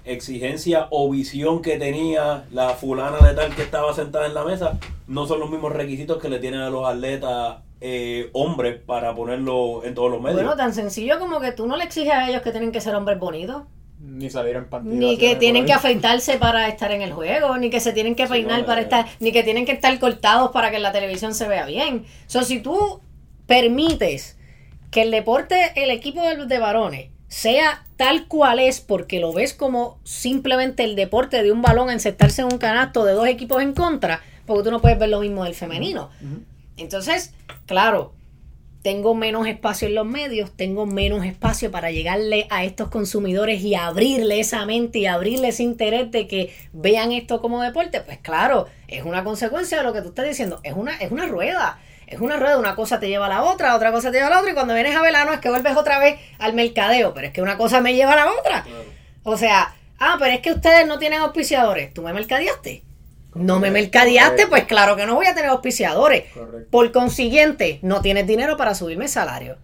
[0.05, 4.79] exigencia o visión que tenía la fulana de tal que estaba sentada en la mesa
[5.07, 9.83] no son los mismos requisitos que le tienen a los atletas eh, hombres para ponerlo
[9.83, 10.37] en todos los medios.
[10.37, 12.95] Bueno, tan sencillo como que tú no le exiges a ellos que tienen que ser
[12.95, 13.63] hombres bonitos.
[13.99, 14.95] Ni salir en pantalla.
[14.95, 18.25] Ni que tienen que afeitarse para estar en el juego, ni que se tienen que
[18.25, 21.65] peinar para estar, ni que tienen que estar cortados para que la televisión se vea
[21.65, 22.05] bien.
[22.25, 23.01] O sea, si tú
[23.45, 24.37] permites
[24.89, 29.53] que el deporte, el equipo de, de varones, sea tal cual es porque lo ves
[29.53, 33.73] como simplemente el deporte de un balón encestarse en un canasto de dos equipos en
[33.73, 36.09] contra, porque tú no puedes ver lo mismo del femenino.
[36.75, 37.33] Entonces,
[37.67, 38.11] claro,
[38.81, 43.75] tengo menos espacio en los medios, tengo menos espacio para llegarle a estos consumidores y
[43.75, 48.01] abrirle esa mente y abrirle ese interés de que vean esto como deporte.
[48.01, 51.27] Pues claro, es una consecuencia de lo que tú estás diciendo, es una, es una
[51.27, 51.79] rueda
[52.11, 54.31] es una rueda, una cosa te lleva a la otra, otra cosa te lleva a
[54.31, 57.27] la otra, y cuando vienes a verano es que vuelves otra vez al mercadeo, pero
[57.27, 58.65] es que una cosa me lleva a la otra.
[59.23, 62.83] O sea, ah, pero es que ustedes no tienen auspiciadores, tú me mercadeaste.
[63.33, 66.25] No me mercadeaste, pues claro que no voy a tener auspiciadores.
[66.69, 69.57] Por consiguiente, no tienes dinero para subirme el salario.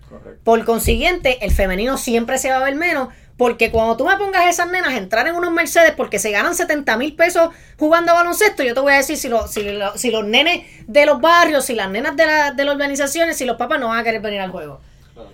[0.46, 4.48] Por consiguiente, el femenino siempre se va a ver menos porque cuando tú me pongas
[4.48, 8.64] esas nenas a entrar en unos Mercedes porque se ganan 70 mil pesos jugando baloncesto,
[8.64, 11.90] yo te voy a decir si, si, si los nenes de los barrios, si las
[11.90, 14.52] nenas de, la, de las organizaciones, si los papás no van a querer venir al
[14.52, 14.82] juego.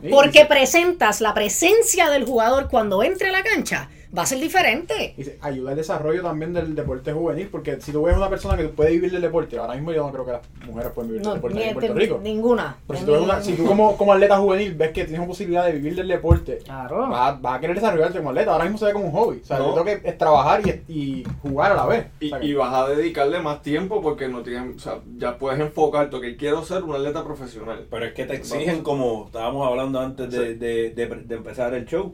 [0.09, 5.15] Porque presentas la presencia del jugador cuando entre a la cancha va a ser diferente.
[5.17, 8.65] Y ayuda al desarrollo también del deporte juvenil, porque si tú ves una persona que
[8.65, 11.33] puede vivir del deporte, ahora mismo yo no creo que las mujeres pueden vivir del
[11.35, 12.19] deporte en Puerto Rico.
[12.21, 12.77] Ninguna.
[12.87, 15.73] Pero si tú, una, si tú como, como, atleta juvenil ves que tienes posibilidad de
[15.73, 17.09] vivir del deporte, claro.
[17.09, 18.51] vas, a querer desarrollarte como atleta.
[18.51, 19.39] Ahora mismo se ve como un hobby.
[19.41, 22.07] O sea, lo que es trabajar y, y, jugar a la vez.
[22.19, 26.37] Y, vas a dedicarle más tiempo porque no tienes, o sea, ya puedes enfocarte, que
[26.37, 27.85] quiero ser un atleta profesional.
[27.89, 32.13] Pero es que te exigen, como estábamos hablando antes de, de, de empezar el show,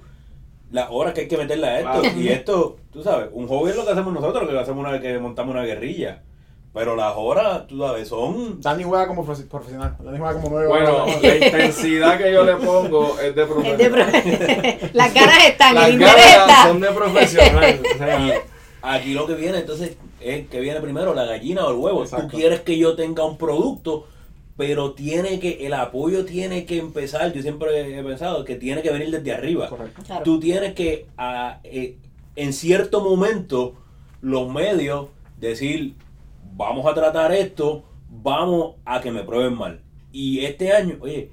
[0.71, 2.19] las horas que hay que meterle a esto.
[2.19, 4.91] Y esto, tú sabes, un hobby es lo que hacemos nosotros, que lo hacemos una
[4.91, 6.21] vez que montamos una guerrilla.
[6.71, 8.61] Pero las horas, tú sabes, son.
[8.61, 9.97] Dani juega como profesional.
[9.99, 14.79] Dani juega como nueve Bueno, la intensidad que yo le pongo es de profesional.
[14.93, 17.81] las caras están, las el caras son de profesional.
[18.83, 22.05] aquí lo que viene, entonces, es que viene primero la gallina o el huevo.
[22.05, 24.05] Tú quieres que yo tenga un producto
[24.59, 28.91] pero tiene que, el apoyo tiene que empezar, yo siempre he pensado que tiene que
[28.91, 29.69] venir desde arriba.
[30.25, 31.05] Tú tienes que,
[31.63, 31.95] eh,
[32.35, 33.75] en cierto momento,
[34.19, 35.95] los medios decir,
[36.57, 39.81] vamos a tratar esto, vamos a que me prueben mal.
[40.11, 41.31] Y este año, oye,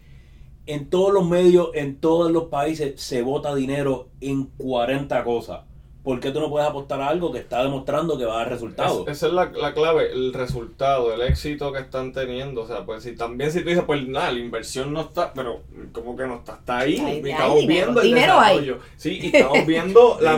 [0.67, 5.63] en todos los medios, en todos los países, se vota dinero en 40 cosas.
[6.07, 8.51] ¿Por qué tú no puedes apostar a algo que está demostrando que va a dar
[8.51, 9.09] resultados?
[9.09, 12.63] esa es la, clave, el resultado, el éxito que están teniendo.
[12.63, 15.63] O sea, pues si también si tú dices, pues nada, la inversión no está, pero
[15.91, 17.23] como que no está, está ahí.
[17.25, 18.79] estamos viendo el desarrollo.
[18.97, 20.37] Sí, y estamos viendo la,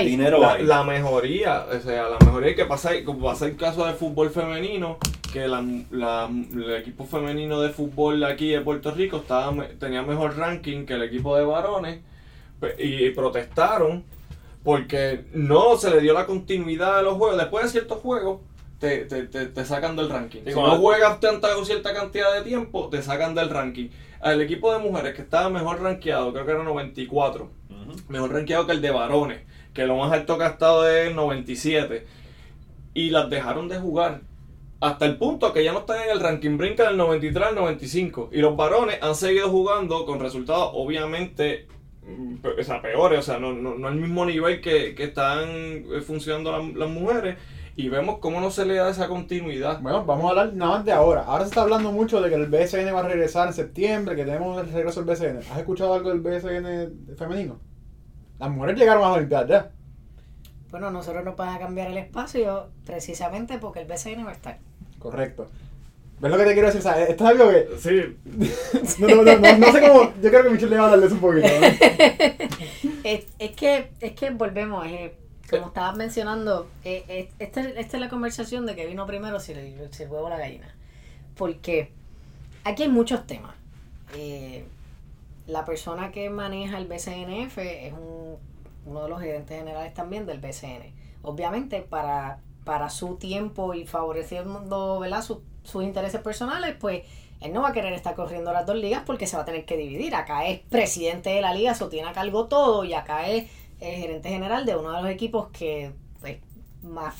[0.00, 1.64] dinero la, la, mejoría.
[1.74, 4.98] O sea, la mejoría que pasa, como pasa el caso del fútbol femenino,
[5.32, 10.36] que la- la- el equipo femenino de fútbol aquí de Puerto Rico estaba, tenía mejor
[10.36, 12.00] ranking que el equipo de varones
[12.78, 14.04] y protestaron
[14.68, 17.38] porque no se le dio la continuidad a los juegos.
[17.38, 18.42] Después de ciertos juegos,
[18.78, 20.40] te, te, te, te sacan del ranking.
[20.44, 23.88] Sí, si no juegas tanta o cierta cantidad de tiempo, te sacan del ranking.
[24.22, 27.96] El equipo de mujeres que estaba mejor rankeado, creo que era 94, Ujú.
[28.10, 29.40] mejor rankeado que el de varones,
[29.72, 32.06] que lo más alto que ha estado es 97.
[32.92, 34.20] Y las dejaron de jugar.
[34.80, 38.28] Hasta el punto que ya no están en el ranking, brinca del 93 al 95.
[38.32, 41.66] Y los varones han seguido jugando con resultados obviamente
[42.42, 46.00] o sea, peores, o sea, no, no, no al mismo nivel que, que están eh,
[46.04, 47.36] funcionando las, las mujeres.
[47.76, 49.80] Y vemos cómo no se le da esa continuidad.
[49.80, 51.22] Bueno, vamos a hablar nada más de ahora.
[51.22, 54.24] Ahora se está hablando mucho de que el BSN va a regresar en septiembre, que
[54.24, 55.52] tenemos el regreso del BSN.
[55.52, 57.60] ¿Has escuchado algo del BSN femenino?
[58.40, 59.70] Las mujeres llegaron a las Olimpiadas ya.
[60.72, 64.58] Bueno, nosotros nos van a cambiar el espacio precisamente porque el BCN va a estar.
[64.98, 65.48] Correcto.
[66.20, 66.80] ¿Ves lo que te quiero decir?
[66.80, 67.68] O sea, esto es algo que...
[67.78, 68.16] Sí,
[69.00, 70.12] No, no, no, no, no sé cómo...
[70.20, 71.48] Yo creo que Michelle le va a hablar de eso un poquito.
[71.48, 72.48] ¿no?
[73.04, 75.14] Es, es que, es que volvemos, eh,
[75.48, 79.52] como estabas mencionando, eh, eh, esta, esta es la conversación de que vino primero si
[79.52, 80.74] el, si el huevo o la gallina.
[81.36, 81.90] Porque
[82.64, 83.54] aquí hay muchos temas.
[84.14, 84.64] Eh,
[85.46, 88.36] la persona que maneja el BCNF es un-
[88.84, 90.92] uno de los gerentes generales también del BCN.
[91.22, 95.22] Obviamente para, para su tiempo y favoreciendo ¿verdad?
[95.22, 97.02] Su- sus intereses personales, pues
[97.40, 99.64] él no va a querer estar corriendo las dos ligas porque se va a tener
[99.64, 100.14] que dividir.
[100.14, 104.28] Acá es presidente de la liga, eso tiene a cargo todo, y acá es gerente
[104.28, 106.38] general de uno de los equipos que pues,
[106.82, 107.14] más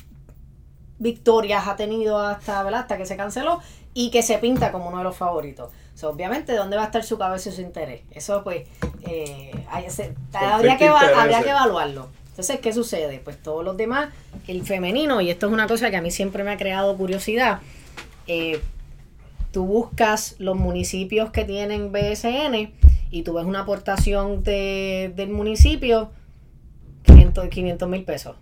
[0.98, 2.80] victorias ha tenido hasta, ¿verdad?
[2.80, 3.60] hasta que se canceló
[3.94, 5.70] y que se pinta como uno de los favoritos.
[5.94, 8.02] O sea, obviamente, ¿dónde va a estar su cabeza y su interés?
[8.10, 8.66] Eso, pues,
[9.02, 12.08] eh, hay- se- habría, que, habría que evaluarlo.
[12.30, 13.18] Entonces, ¿qué sucede?
[13.18, 14.10] Pues todos los demás,
[14.46, 17.60] el femenino, y esto es una cosa que a mí siempre me ha creado curiosidad,
[18.28, 18.60] eh,
[19.50, 22.72] tú buscas los municipios que tienen BSN
[23.10, 26.10] y tú ves una aportación de, del municipio
[27.04, 28.36] 500 mil pesos.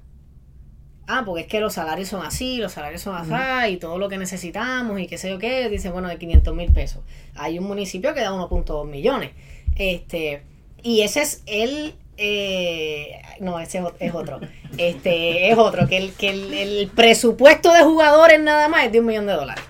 [1.09, 4.09] Ah, porque es que los salarios son así, los salarios son así y todo lo
[4.09, 7.03] que necesitamos y qué sé yo qué, dicen, bueno, de 500 mil pesos.
[7.37, 9.31] Hay un municipio que da 1.2 millones.
[9.77, 10.43] Este,
[10.83, 11.95] y ese es el...
[12.17, 14.41] eh, no, ese es otro.
[14.79, 18.99] Este, es otro, que el, que el, el presupuesto de jugadores nada más es de
[18.99, 19.63] un millón de dólares.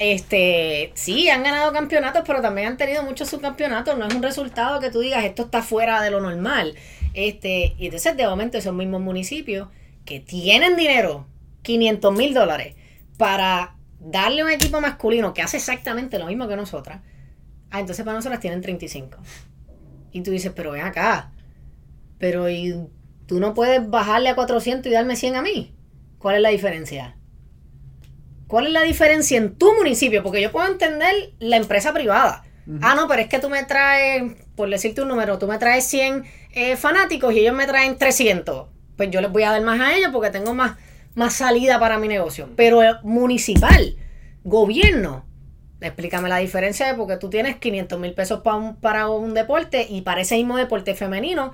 [0.00, 3.98] Este, sí, han ganado campeonatos, pero también han tenido muchos subcampeonatos.
[3.98, 6.74] No es un resultado que tú digas esto está fuera de lo normal.
[7.12, 9.68] Este, y entonces de momento esos mismos municipios
[10.06, 11.26] que tienen dinero,
[11.60, 12.76] 500 mil dólares,
[13.18, 17.02] para darle un equipo masculino que hace exactamente lo mismo que nosotras.
[17.70, 19.18] Ah, entonces para nosotras tienen 35.
[20.12, 21.30] Y tú dices, pero ven acá.
[22.16, 22.74] Pero y
[23.26, 25.74] tú no puedes bajarle a 400 y darme 100 a mí.
[26.18, 27.18] ¿Cuál es la diferencia?
[28.50, 30.24] ¿Cuál es la diferencia en tu municipio?
[30.24, 32.42] Porque yo puedo entender la empresa privada.
[32.82, 34.24] Ah, no, pero es que tú me traes,
[34.56, 38.66] por decirte un número, tú me traes 100 eh, fanáticos y ellos me traen 300.
[38.96, 40.78] Pues yo les voy a dar más a ellos porque tengo más,
[41.14, 42.48] más salida para mi negocio.
[42.56, 43.94] Pero municipal,
[44.42, 45.24] gobierno,
[45.80, 49.86] explícame la diferencia de porque tú tienes 500 mil pesos para un, para un deporte
[49.88, 51.52] y para ese mismo deporte femenino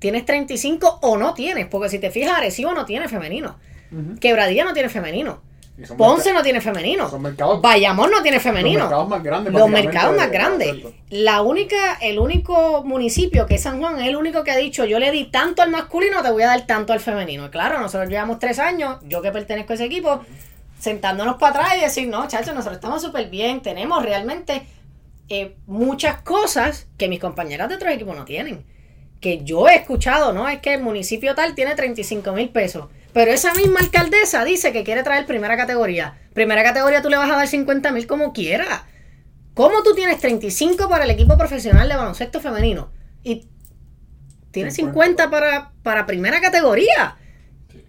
[0.00, 1.68] tienes 35 o no tienes.
[1.68, 3.60] Porque si te fijas, Arecibo no tiene femenino.
[3.92, 4.18] Ujú.
[4.18, 5.51] Quebradilla no tiene femenino.
[5.96, 7.08] Ponce no tiene femenino.
[7.08, 8.78] Son mercados, Bayamón no tiene femenino.
[8.80, 9.52] los mercados más grandes.
[9.52, 10.72] Los mercados más de- grandes.
[10.84, 14.56] de- La única, el único municipio que es San Juan es el único que ha
[14.56, 17.50] dicho yo le di tanto al masculino, te voy a dar tanto al femenino.
[17.50, 20.20] Claro, nosotros llevamos tres años, yo que pertenezco a ese equipo,
[20.78, 24.66] sentándonos para atrás y decir, no, chacho, nosotros estamos súper bien, tenemos realmente
[25.28, 28.64] eh, muchas cosas que mis compañeras de otros equipos no tienen.
[29.22, 30.46] Que yo he escuchado, ¿no?
[30.50, 32.90] Es que el municipio tal tiene 35 mil pesos.
[33.14, 36.18] Pero esa misma alcaldesa dice que quiere traer primera categoría.
[36.34, 38.86] Primera categoría tú le vas a dar 50 mil como quiera.
[39.54, 42.90] ¿Cómo tú tienes 35 para el equipo profesional de baloncesto femenino?
[43.22, 43.48] Y
[44.50, 47.16] tienes 50 para, para primera categoría.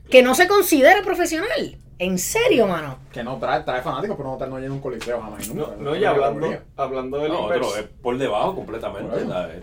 [0.09, 1.77] Que no se considera profesional.
[2.03, 2.97] En serio, mano.
[3.11, 5.47] Que no trae, trae fanáticos, pero no, trae- no llena un coliseo jamás.
[5.53, 9.15] No, no, y hablando, hablando del No, otro, es por debajo completamente.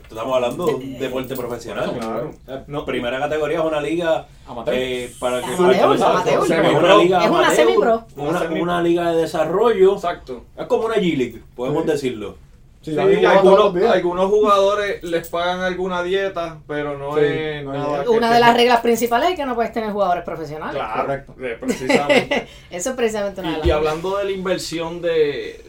[0.09, 1.92] Estamos hablando de un deporte profesional.
[1.98, 2.31] Claro.
[2.46, 2.85] La No.
[2.85, 4.74] Primera categoría es una liga Amateur.
[4.76, 5.59] eh, para que Amateur,
[5.98, 6.42] para que- amateur.
[6.42, 6.50] es
[6.83, 8.07] una liga Es una amateur, semipro.
[8.16, 9.94] Una, liga de desarrollo.
[9.94, 10.44] Exacto.
[10.57, 11.88] Es como una G-League, podemos Sí.
[11.90, 12.37] decirlo.
[12.82, 18.08] Sí, Sí, algunos, jugadores les pagan alguna dieta, pero no Sí, es no nada.
[18.10, 20.76] Una de tenga- las reglas principales es que no puedes tener jugadores profesionales.
[20.76, 21.34] Claro, Correcto.
[21.36, 22.46] de- precisamente.
[22.70, 25.62] Eso es precisamente una de las Y, y hablando de la inversión de,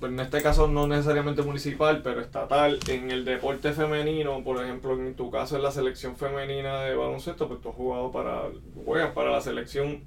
[0.00, 4.94] pues, en este caso no necesariamente municipal, pero estatal, en el deporte femenino, por ejemplo,
[4.94, 8.42] en tu caso en la selección femenina de baloncesto, pues tú has jugado para,
[8.84, 10.02] juegas para la selección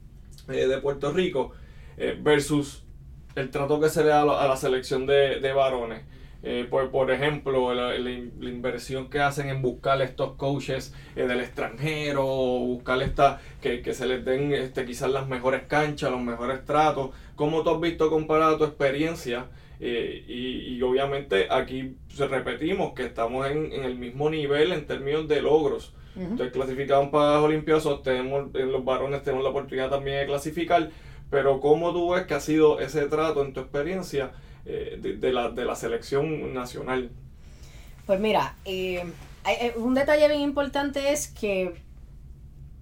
[0.49, 1.51] eh, de Puerto Rico,
[1.95, 2.83] eh, versus
[3.35, 6.01] el trato que se le da a la, a la selección de, de varones.
[6.41, 10.93] Eh, por, por ejemplo, la, la in- la inversión que hacen en buscar estos coaches
[11.17, 16.11] eh, del extranjero, buscar esta, que, que se les den este, quizás las mejores canchas,
[16.11, 17.09] los mejores tratos.
[17.35, 19.47] ¿Cómo tú has visto comparada tu experiencia?
[19.81, 25.27] Eh, y, y obviamente aquí repetimos que estamos en, en el mismo nivel en términos
[25.27, 25.93] de logros.
[26.15, 26.23] Ujú.
[26.25, 30.89] Entonces clasificaron para los Olimpiosos, tenemos, en los varones tenemos la oportunidad también de clasificar,
[31.29, 34.31] pero ¿cómo tú ves que ha sido ese trato en tu experiencia
[34.69, 37.09] eh, de, de la, de la selección nacional?
[38.05, 39.03] Pues mira, eh,
[39.45, 41.75] eh, un detalle bien importante es que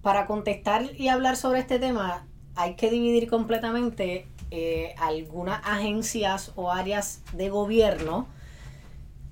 [0.01, 6.71] para contestar y hablar sobre este tema hay que dividir completamente eh, algunas agencias o
[6.71, 8.27] áreas de gobierno,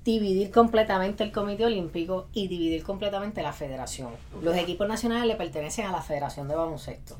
[0.04, 4.10] dividir completamente el Comité Olímpico y dividir completamente la federación.
[4.42, 7.16] Los equipos nacionales le pertenecen a la Federación de Baloncesto.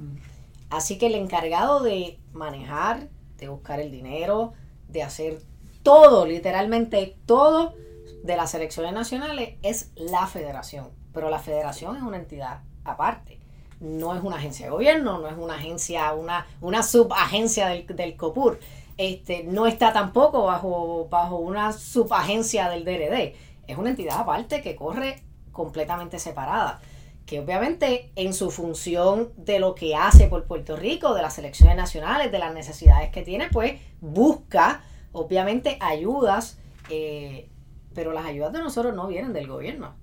[0.68, 4.52] Así que el encargado de manejar, de buscar el dinero,
[4.96, 5.38] de hacer
[5.82, 7.74] todo, literalmente todo
[8.22, 10.88] de las selecciones nacionales es la federación.
[11.12, 13.38] Pero la federación es una entidad aparte.
[13.78, 18.16] No es una agencia de gobierno, no es una agencia, una, una subagencia del, del
[18.16, 18.58] COPUR.
[18.96, 23.34] Este, no está tampoco bajo, bajo una subagencia del DRD.
[23.66, 26.80] Es una entidad aparte que corre completamente separada
[27.26, 31.76] que obviamente en su función de lo que hace por Puerto Rico, de las selecciones
[31.76, 36.58] nacionales, de las necesidades que tiene, pues busca obviamente ayudas,
[36.88, 37.50] eh,
[37.94, 39.96] pero las ayudas de nosotros no vienen del gobierno.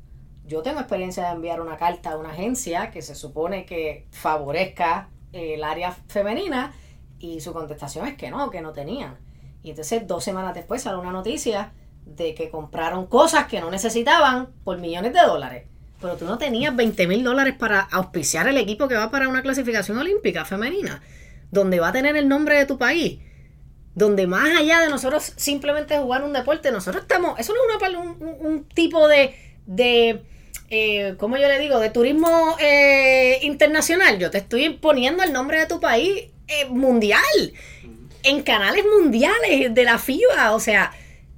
[0.45, 5.09] Yo tengo experiencia de enviar una carta a una agencia que se supone que favorezca
[5.31, 6.73] eh, el área femenina
[7.19, 9.17] y su contestación es que no, que no tenían.
[9.61, 11.71] Y entonces dos semanas después sale una noticia
[12.05, 15.72] de que compraron cosas que no necesitaban por millones de dólares.
[16.03, 19.41] Pero tú no tenías 20 mil dólares para auspiciar el equipo que va para una
[19.41, 21.01] clasificación olímpica femenina,
[21.49, 23.19] donde va a tener el nombre de tu país,
[23.95, 27.95] donde más allá de nosotros simplemente jugar un deporte, nosotros estamos, eso no es
[28.41, 29.33] un tipo de,
[29.65, 30.21] de
[30.69, 31.79] eh, ¿cómo yo le digo?
[31.79, 34.19] De turismo eh, internacional.
[34.19, 37.21] Yo te estoy poniendo el nombre de tu país eh, mundial,
[38.23, 40.91] en canales mundiales de la FIBA, o sea,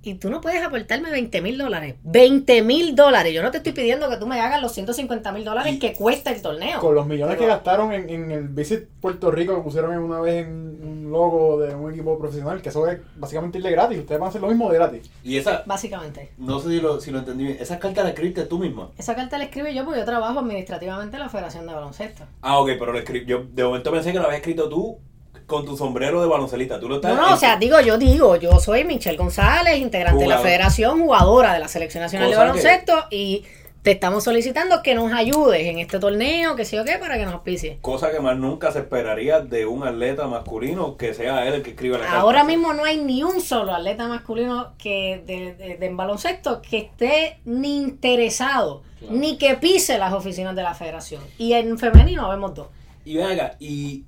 [0.05, 1.95] y tú no puedes aportarme 20 mil dólares.
[2.03, 3.33] 20 mil dólares.
[3.33, 6.31] Yo no te estoy pidiendo que tú me hagas los 150 mil dólares que cuesta
[6.31, 6.79] el torneo.
[6.79, 10.19] Con los millones Pero- que gastaron en, en el Visit Puerto Rico que pusieron una
[10.19, 13.99] vez en un logo de un equipo profesional, que eso es básicamente irle gratis.
[13.99, 15.09] Ustedes van a hacer lo mismo de gratis.
[15.23, 16.31] Y esa, Básicamente.
[16.37, 18.89] no sé si lo, si lo entendí bien, esas cartas las escribiste tú misma.
[18.97, 22.23] Esa carta la escribe yo porque yo trabajo administrativamente en la Federación de Baloncesto.
[22.41, 24.97] Ah, ok, pero lo escri- yo de momento pensé que lo habías escrito tú
[25.45, 26.79] con tu sombrero de baloncelista.
[26.79, 30.23] Tú lo estás No, no, o sea, digo, yo digo, yo soy Michelle González, integrante
[30.23, 30.39] de la.
[30.39, 33.43] Federación, jugadora de la Selección Nacional de que- Baloncesto y
[33.83, 37.25] te estamos solicitando que nos ayudes en este torneo, que sé yo qué, para que
[37.25, 37.77] nos auspicie.
[37.81, 41.69] Cosa que más nunca se esperaría de un atleta masculino que sea él el que
[41.69, 42.19] escriba la carta.
[42.21, 46.63] Ahora mismo no hay ni un solo atleta masculino que de, de- de- en baloncesto
[46.67, 49.15] que esté ni interesado, Claro.
[49.15, 51.21] ni que pise las oficinas de la federación.
[51.37, 52.67] Y en femenino vemos dos.
[53.03, 54.03] Y ven acá, y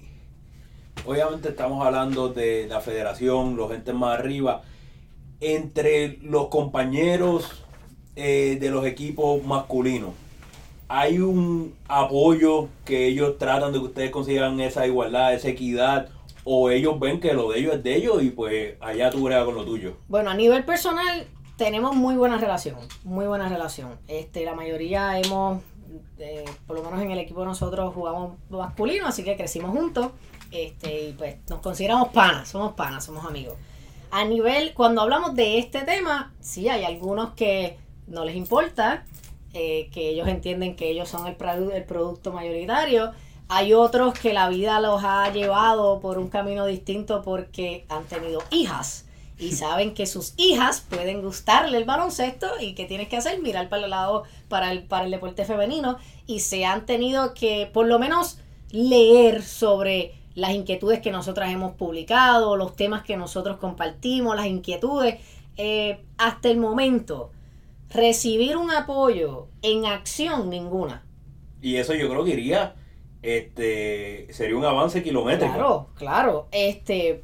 [1.08, 4.62] obviamente estamos hablando de la federación, los entes más arriba.
[5.39, 7.63] Entre los compañeros
[8.15, 10.12] eh, de los equipos masculinos,
[10.89, 16.10] ¿hay un apoyo que ellos tratan de que ustedes consigan esa igualdad, esa equidad?
[16.43, 19.46] ¿O ellos ven que lo de ellos es de ellos y pues allá tú bregas
[19.46, 19.98] con lo tuyo?
[20.08, 23.98] Bueno, a nivel personal tenemos muy buena relación, muy buena relación.
[24.08, 25.62] Este, la mayoría hemos,
[26.20, 30.12] eh, por lo menos en el equipo nosotros jugamos masculino, así que crecimos juntos.
[30.51, 33.55] Este, y pues nos consideramos panas, somos panas, somos amigos.
[34.12, 39.05] A nivel, cuando hablamos de este tema, sí hay algunos que no les importa,
[39.53, 43.12] eh, que ellos entienden que ellos son el, produ- el producto mayoritario.
[43.49, 48.41] Hay otros que la vida los ha llevado por un camino distinto porque han tenido
[48.49, 49.05] hijas
[49.39, 53.67] y saben que sus hijas pueden gustarle el baloncesto y que tienes que hacer mirar
[53.69, 57.88] para el lado para el para el deporte femenino y se han tenido que por
[57.88, 58.39] lo menos
[58.71, 65.15] leer sobre las inquietudes que nosotras hemos publicado, los temas que nosotros compartimos, las inquietudes.
[65.58, 67.32] Eh, hasta el momento,
[67.89, 71.04] recibir un apoyo en acción ninguna.
[71.60, 72.76] Y eso yo creo que iría,
[73.23, 75.53] este, sería un avance kilométrico.
[75.55, 76.47] Claro, claro.
[76.51, 77.24] Este,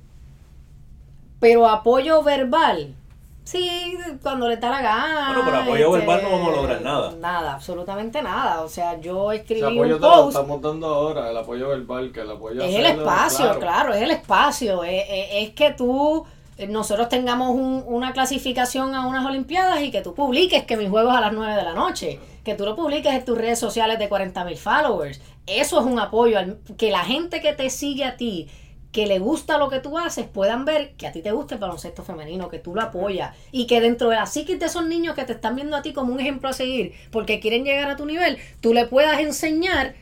[1.39, 2.95] pero apoyo verbal,
[3.43, 5.27] sí, cuando le da la gana.
[5.27, 7.11] Bueno, pero apoyo este, verbal no vamos a lograr nada.
[7.19, 8.61] Nada, absolutamente nada.
[8.61, 10.35] O sea, yo escribí Ese apoyo un te lo post.
[10.37, 13.93] estamos dando ahora, el apoyo verbal, que el apoyo Es el espacio, claro.
[13.93, 14.83] es el espacio.
[14.83, 16.25] Es, es- es que tú,
[16.57, 20.87] eh, nosotros tengamos un- una clasificación a unas Olimpiadas y que tú publiques que mi
[20.87, 22.19] juego es a las 9 de la noche.
[22.43, 25.21] Que tú lo publiques en tus redes sociales de 40 mil followers.
[25.47, 26.37] Eso es un apoyo.
[26.39, 28.49] al- que la gente que te sigue a ti
[28.93, 31.61] que le gusta lo que tú haces puedan ver que a ti te gusta el
[31.61, 35.15] baloncesto femenino, que tú lo apoyas y que dentro de la psiquis de esos niños
[35.15, 37.97] que te están viendo a ti como un ejemplo a seguir porque quieren llegar a
[37.97, 39.95] tu nivel, tú le puedas enseñar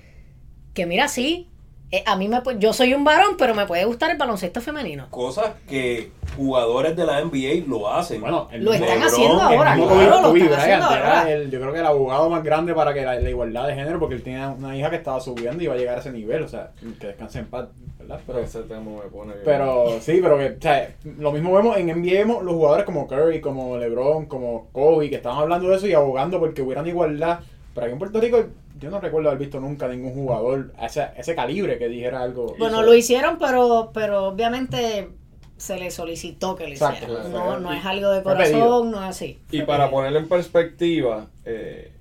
[0.73, 1.47] que mira, sí,
[1.91, 5.07] eh, a mí me yo soy un varón, pero me puede gustar el baloncesto femenino.
[5.09, 8.21] Cosas que jugadores de la NBA lo hacen.
[8.21, 10.95] Bueno, el Lo están LeBron, haciendo ahora, mismo Kobe- claro, lo Kobe están Bryant haciendo
[10.95, 11.31] era ahora.
[11.33, 13.99] el- yo creo que el abogado más grande para que la, la igualdad de género,
[13.99, 16.43] porque él tenía una hija que estaba subiendo y iba a llegar a ese nivel,
[16.43, 17.67] o sea, que descanse en paz,
[17.99, 18.19] ¿verdad?
[18.25, 19.43] Pero, Ese tema me pone bien.
[19.43, 23.05] pero sí, pero que, o sea, lo mismo vemos en NBA, vemos los jugadores como
[23.07, 27.39] Curry, como LeBron, como Kobe, que estaban hablando de eso y abogando porque hubieran igualdad.
[27.73, 28.45] Pero aquí en Puerto Rico,
[28.79, 32.55] yo no recuerdo haber visto nunca ningún jugador a ese, ese calibre que dijera algo.
[32.59, 35.09] Bueno, lo hicieron, pero, pero obviamente
[35.57, 37.21] se le solicitó que lo Exacto, hiciera.
[37.29, 37.51] claro.
[37.51, 39.39] No, no es algo de corazón, no es así.
[39.51, 39.97] Y Fue para pedido.
[39.97, 41.91] ponerlo en perspectiva, eh,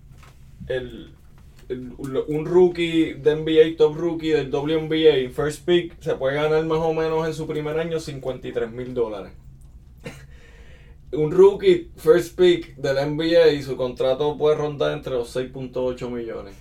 [0.66, 1.12] el,
[1.68, 6.79] el- un rookie de NBA, top rookie del WNBA, first pick, se puede ganar más
[6.79, 9.33] o menos en su primer año 53 mil dólares.
[11.12, 16.54] Un rookie, first pick del NBA y su contrato puede rondar entre los 6.8 millones.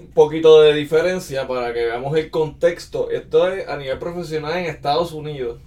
[0.00, 3.10] un poquito de diferencia para que veamos el contexto.
[3.10, 5.58] Esto es a nivel profesional en Estados Unidos.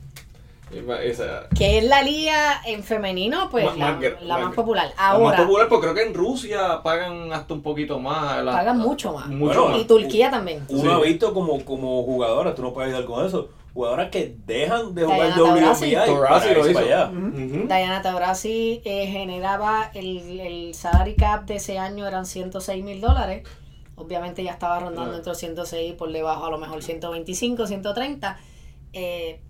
[1.57, 4.55] Que es la liga en femenino, pues Más- la, más gr- la más más gr-
[4.55, 4.85] popular.
[4.95, 8.43] La más Ahora, popular, porque creo que en Rusia pagan hasta un poquito más.
[8.43, 9.25] la- Pagan mucho más.
[9.27, 9.81] Mucho Bueno, más.
[9.81, 10.63] y Turquía también.
[10.69, 14.93] Uno ha visto como, como jugadoras, tú no puedes ayudar con eso, jugadoras que dejan
[14.95, 15.85] de jugar Diana Taurasi.
[15.95, 16.79] WNBA Taurasi lo hizo.
[16.79, 17.09] allá.
[17.09, 17.67] Ujú.
[17.67, 23.47] Diana Taurasi eh, generaba el, el salary cap de ese año eran 106 mil dólares.
[23.95, 28.37] Obviamente ya estaba rondando entre los 106 y por debajo a lo mejor 125, 130.
[28.93, 29.41] Eh,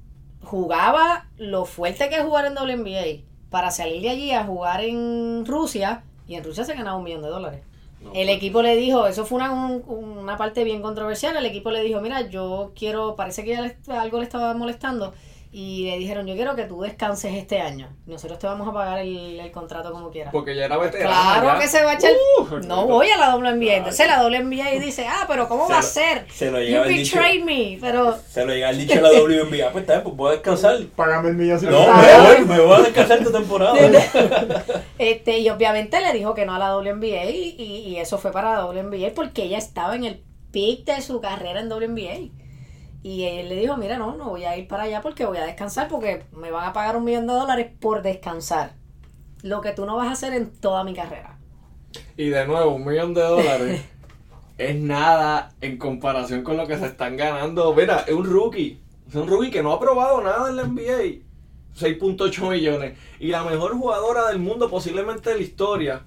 [0.43, 5.45] jugaba lo fuerte que es jugar en WNBA para salir de allí a jugar en
[5.45, 7.61] Rusia y en Rusia se ganaba un millón de dólares.
[7.99, 11.69] No, El equipo le dijo, eso fue una, un- una parte bien controversial, el equipo
[11.71, 13.57] le dijo, mira, yo quiero, parece que
[13.89, 15.13] algo le estaba molestando
[15.51, 18.99] y le dijeron, yo quiero que tú descanses este año, nosotros te vamos a pagar
[18.99, 20.31] el, el contrato como quieras.
[20.31, 21.09] Porque ya era veterana.
[21.09, 21.59] Claro ya.
[21.59, 22.11] que se va a echar...
[22.39, 25.79] Uh, no voy a la WNBA, entonces la WNBA dice, ah, pero ¿cómo Se va
[25.79, 26.25] a lo- ser?
[26.31, 27.15] Se lo You llega el dicho.
[27.17, 28.15] betrayed me, pero...
[28.29, 29.71] Se lo llega el dicho a la WNBA.
[29.71, 30.77] Pues está bien, pues puedo descansar.
[30.95, 33.75] Págame el millón si No, me voy, me voy a descansar esta temporada.
[34.99, 38.31] Este, y obviamente le dijo que no a la WNBA y, y, y eso fue
[38.31, 40.21] para la WNBA porque ella estaba en el
[40.51, 42.29] peak de su carrera en WNBA.
[43.01, 45.45] Y él le dijo, mira, no, no voy a ir para allá porque voy a
[45.45, 48.73] descansar porque me van a pagar un millón de dólares por descansar.
[49.41, 51.37] Lo que tú no vas a hacer en toda mi carrera.
[52.17, 53.81] Y de nuevo, un millón de dólares
[54.57, 57.73] es nada en comparación con lo que se están ganando.
[57.73, 58.79] Mira, es un rookie.
[59.07, 61.21] Es un rookie que no ha probado nada en la NBA.
[61.77, 62.97] 6.8 millones.
[63.21, 66.01] Y la mejor jugadora del mundo, posiblemente de la historia.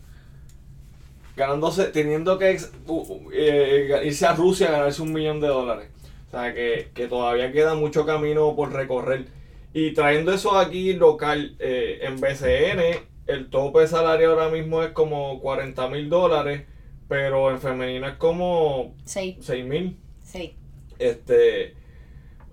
[1.36, 5.88] Ganándose, teniendo que u- eh, irse a Rusia a ganarse un millón de dólares.
[6.32, 9.26] O sea, que, que todavía queda mucho camino por recorrer.
[9.74, 15.40] Y trayendo eso aquí local, eh, en BCN, el tope salarial ahora mismo es como
[15.40, 16.64] 40 mil dólares,
[17.08, 19.98] pero en femenino es como Sí, 6 mil.
[20.22, 20.54] sí.
[20.98, 21.74] Este,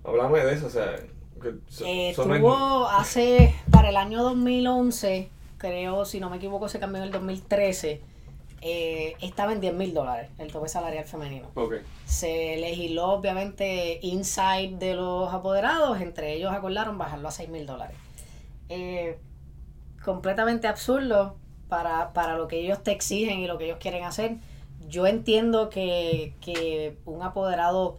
[0.04, 0.96] háblame de eso, o sea,
[1.42, 1.54] que
[1.86, 7.06] Eh, tuvo hace, para el año 2011, creo, si no me equivoco, se cambió en
[7.08, 8.02] el 2013,
[8.62, 11.48] eh, estaba en 10 mil dólares el tope salarial femenino.
[12.06, 17.96] Se legisló, obviamente, inside de los apoderados, entre ellos acordaron bajarlo a 6 mil dólares.
[18.68, 19.18] Eh,
[20.04, 21.38] completamente absurdo
[21.68, 24.38] para, para lo que ellos te exigen y lo que ellos quieren hacer.
[24.88, 27.98] Yo entiendo que, que un apoderado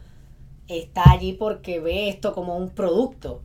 [0.69, 3.43] está allí porque ve esto como un producto.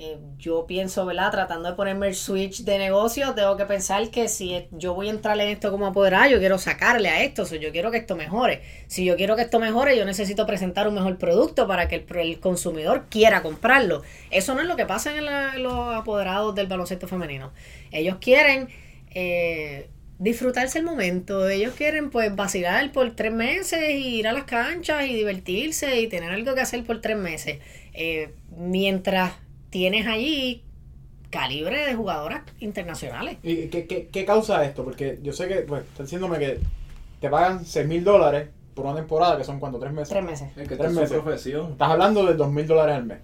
[0.00, 1.32] Eh, yo pienso, ¿verdad?
[1.32, 5.10] Tratando de ponerme el switch de negocio, tengo que pensar que si yo voy a
[5.10, 8.14] entrar en esto como apoderado, yo quiero sacarle a esto, o yo quiero que esto
[8.14, 8.62] mejore.
[8.86, 12.38] Si yo quiero que esto mejore, yo necesito presentar un mejor producto para que el,
[12.38, 14.02] consumidor quiera comprarlo.
[14.30, 17.52] Eso no es lo que pasa en los apoderados del baloncesto femenino.
[17.90, 18.68] Ellos quieren
[19.10, 19.90] eh,
[20.20, 25.06] disfrutarse el momento, ellos quieren pues vacilar por tres meses y ir a las canchas
[25.06, 27.58] y divertirse y tener algo que hacer por tres meses.
[27.94, 29.32] Eh, mientras
[29.70, 30.62] tienes allí
[31.30, 33.36] calibre de jugadoras internacionales.
[33.42, 34.84] ¿Y qué, qué, qué causa esto?
[34.84, 36.60] Porque yo sé que, pues, estás diciéndome que
[37.20, 40.08] te pagan 6 mil dólares por una temporada, que son cuánto, tres meses.
[40.08, 40.48] Tres meses.
[40.56, 41.10] Es que Tres meses.
[41.10, 41.72] profesión.
[41.72, 43.18] Estás hablando de 2 mil dólares al mes.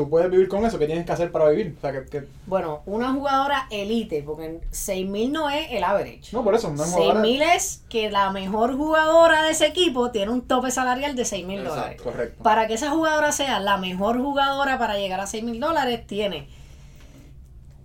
[0.00, 0.78] ¿Tú puedes vivir con eso?
[0.78, 1.74] ¿Qué tienes que hacer para vivir?
[1.76, 6.30] O sea, que, que- Bueno, una jugadora elite, porque 6.000 no es el average.
[6.32, 7.20] No, por eso, una jugadora...
[7.20, 11.50] 6.000 es que la mejor jugadora de ese equipo tiene un tope salarial de 6.000
[11.58, 11.68] Exacto.
[11.74, 12.00] dólares.
[12.02, 12.42] Correcto.
[12.42, 16.48] Para que esa jugadora sea la mejor jugadora para llegar a 6 mil dólares, tiene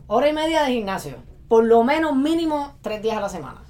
[0.08, 1.18] hora y media de gimnasio.
[1.50, 3.62] Por lo menos mínimo tres días a la semana.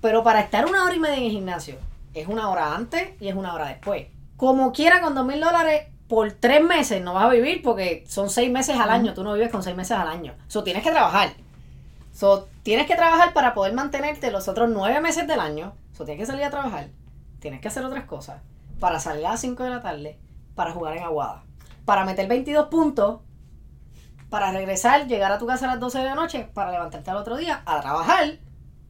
[0.00, 1.78] Pero para estar una hora y media en el gimnasio,
[2.14, 4.06] es una hora antes y es una hora después.
[4.36, 8.30] Como quiera, con 2 mil dólares, por tres meses no vas a vivir porque son
[8.30, 10.36] seis meses al año, tú no vives con seis meses al año.
[10.46, 11.30] So, tienes que trabajar.
[12.12, 15.74] So, tienes que trabajar para poder mantenerte los otros nueve meses del año.
[15.92, 16.86] So, tienes que salir a trabajar.
[17.40, 18.42] Tienes que hacer otras cosas.
[18.78, 20.16] Para salir a las 5 de la tarde,
[20.54, 21.42] para jugar en Aguada.
[21.84, 23.18] Para meter 22 puntos,
[24.30, 27.16] para regresar, llegar a tu casa a las 12 de la noche, para levantarte al
[27.16, 28.38] otro día a trabajar,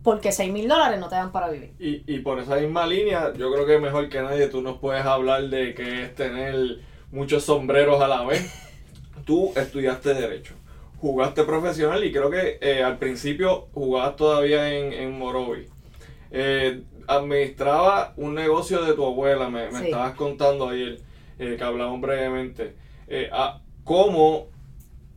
[0.02, 1.72] porque 6 mil dólares no te dan para vivir.
[1.78, 5.06] Y, y por esa misma línea, yo creo que mejor que nadie tú nos puedes
[5.06, 8.52] hablar de que es tener muchos sombreros a la vez.
[9.24, 10.54] Tú estudiaste Derecho,
[10.98, 15.66] jugaste profesional y creo que eh, al principio jugabas todavía en, en Morovi.
[16.30, 19.84] Eh, administraba un negocio de tu abuela, me, me Sí.
[19.86, 20.98] estabas contando ayer,
[21.38, 22.74] eh, que hablamos brevemente.
[23.08, 24.48] Eh, ah, ¿Cómo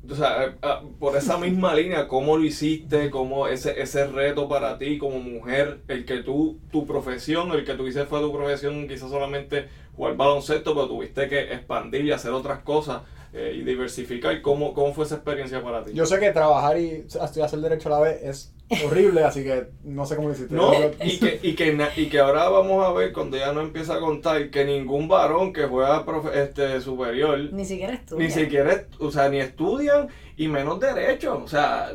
[0.10, 3.10] o sea, ah, por esa misma línea, ¿cómo lo hiciste?
[3.10, 5.80] ¿Cómo ese, ese reto para ti como mujer?
[5.90, 9.68] El que tú, tu profesión, el que tú hiciste fue tu profesión, quizás solamente
[9.98, 13.02] jugar baloncesto, pero tuviste que expandir y hacer otras cosas
[13.34, 14.42] eh, y diversificar.
[14.42, 15.92] ¿Cómo, ¿Cómo fue esa experiencia para ti?
[15.94, 18.54] Yo sé que trabajar y estudiar hacer derecho a la vez es
[18.86, 20.54] horrible, así que no sé cómo lo hiciste.
[20.56, 20.72] No,
[21.04, 24.00] y que, y, que, y que ahora vamos a ver cuando ya no empieza a
[24.00, 28.26] contar que ningún varón que juega profe- este superior Ni siquiera estudia.
[28.26, 31.42] Ni siquiera, o sea, ni estudian y menos derecho.
[31.44, 31.92] O sea,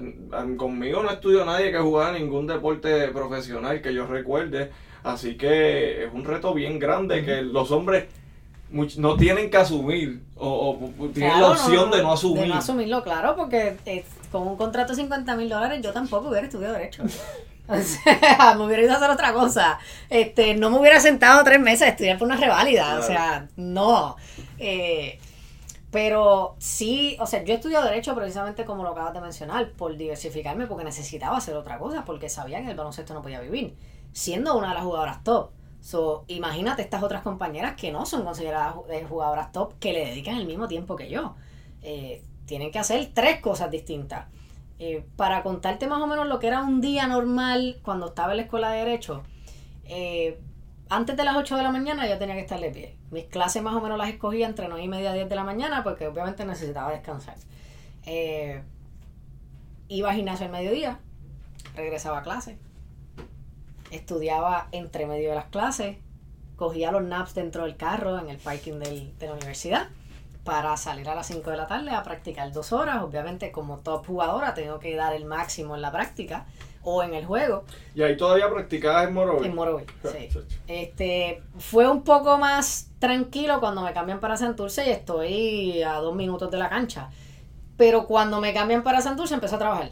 [0.57, 4.71] conmigo no estudió nadie que jugara ningún deporte profesional que yo recuerde.
[5.05, 8.07] Así que es un reto bien grande que los hombres
[8.97, 12.43] no tienen que asumir o, o- tienen Claro, la opción de no asumir.
[12.43, 16.47] De no asumirlo, claro, porque con un contrato de 50 mil dólares yo tampoco hubiera
[16.47, 17.03] estudiado Derecho.
[17.69, 19.79] O sea, me hubiera ido a hacer otra cosa.
[20.11, 22.85] Este, no me hubiera sentado tres meses a estudiar por una reválida.
[22.87, 23.01] Claro.
[23.03, 24.17] O sea, no.
[24.59, 25.19] Eh,
[25.93, 30.67] pero sí, o sea, yo estudié Derecho precisamente como lo acabas de mencionar, por diversificarme,
[30.67, 33.75] porque necesitaba hacer otra cosa, porque sabía que el baloncesto no podía vivir,
[34.13, 35.51] siendo una de las jugadoras top.
[35.81, 40.37] So, imagínate estas otras compañeras que no son consideradas eh, jugadoras top, que le dedican
[40.37, 41.35] el mismo tiempo que yo.
[41.83, 44.27] Eh, tienen que hacer tres cosas distintas.
[44.79, 48.39] Eh, para contarte más o menos lo que era un día normal cuando estaba en
[48.39, 49.23] la escuela de Derecho,
[50.89, 52.97] antes de las 8 de la mañana yo tenía que estar de pie.
[53.11, 55.45] Mis clases más o menos las escogía entre 9 y media a 10 de la
[55.45, 57.37] mañana porque obviamente necesitaba descansar.
[59.89, 61.01] Iba al gimnasio al mediodía,
[61.75, 62.59] regresaba a clase,
[63.93, 65.97] estudiaba entre medio de las clases,
[66.57, 69.89] cogía los naps dentro del carro en el parking del- de la universidad
[70.45, 73.03] para salir a las 5 de la tarde a practicar dos horas.
[73.03, 76.47] Obviamente como top jugadora tengo que dar el máximo en la práctica
[76.85, 77.63] o en el juego.
[77.95, 79.47] Y ahí todavía practicabas en Morovi.
[79.47, 79.55] En
[80.13, 80.29] sí.
[80.67, 86.15] Este, fue un poco más tranquilo cuando me cambian para Santurce y estoy a dos
[86.17, 87.11] minutos de la cancha.
[87.77, 89.91] Pero cuando me cambian para Santurce empecé a trabajar.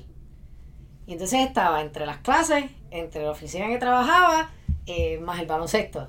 [1.11, 4.49] Y entonces estaba entre las clases, entre la oficina que trabajaba,
[4.87, 6.07] eh, más el baloncesto.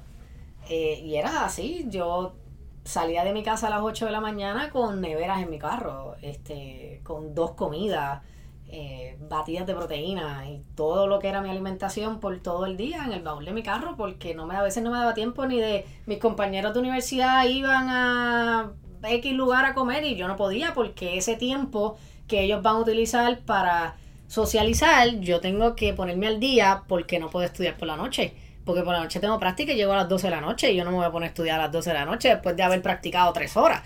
[0.70, 2.36] Eh, y era así, yo
[2.84, 6.18] salía de mi casa a las 8 de la mañana con neveras en mi carro,
[6.22, 8.22] este, con dos comidas,
[8.68, 13.04] eh, batidas de proteína y todo lo que era mi alimentación por todo el día
[13.04, 15.48] en el baúl de mi carro, porque no me, a veces no me daba tiempo
[15.48, 18.72] ni de mis compañeros de universidad iban a
[19.02, 21.98] X lugar a comer y yo no podía porque ese tiempo
[22.28, 23.96] que ellos van a utilizar para
[24.32, 28.34] socializar, yo tengo que ponerme al día porque no puedo estudiar por la noche.
[28.64, 30.78] Porque por la noche tengo práctica y llego a las 12 de la noche y
[30.78, 32.56] yo no me voy a poner a estudiar a las 12 de la noche después
[32.56, 33.82] de haber practicado tres horas.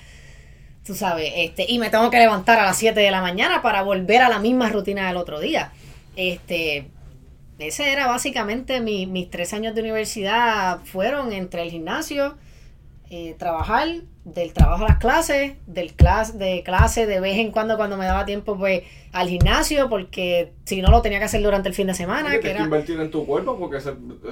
[0.85, 3.81] Tú sabes, este, y me tengo que levantar a las 7 de la mañana para
[3.81, 5.71] volver a la misma rutina del otro día.
[6.15, 6.89] Este,
[7.57, 12.37] ese era básicamente mi- mis tres años de universidad fueron entre el gimnasio,
[13.09, 13.87] eh, trabajar,
[14.25, 18.05] del trabajo a las clases, del clase, de clase de vez en cuando cuando me
[18.05, 21.87] daba tiempo pues al gimnasio, porque si no lo tenía que hacer durante el fin
[21.87, 23.87] de semana, que que era invertir en tu cuerpo porque es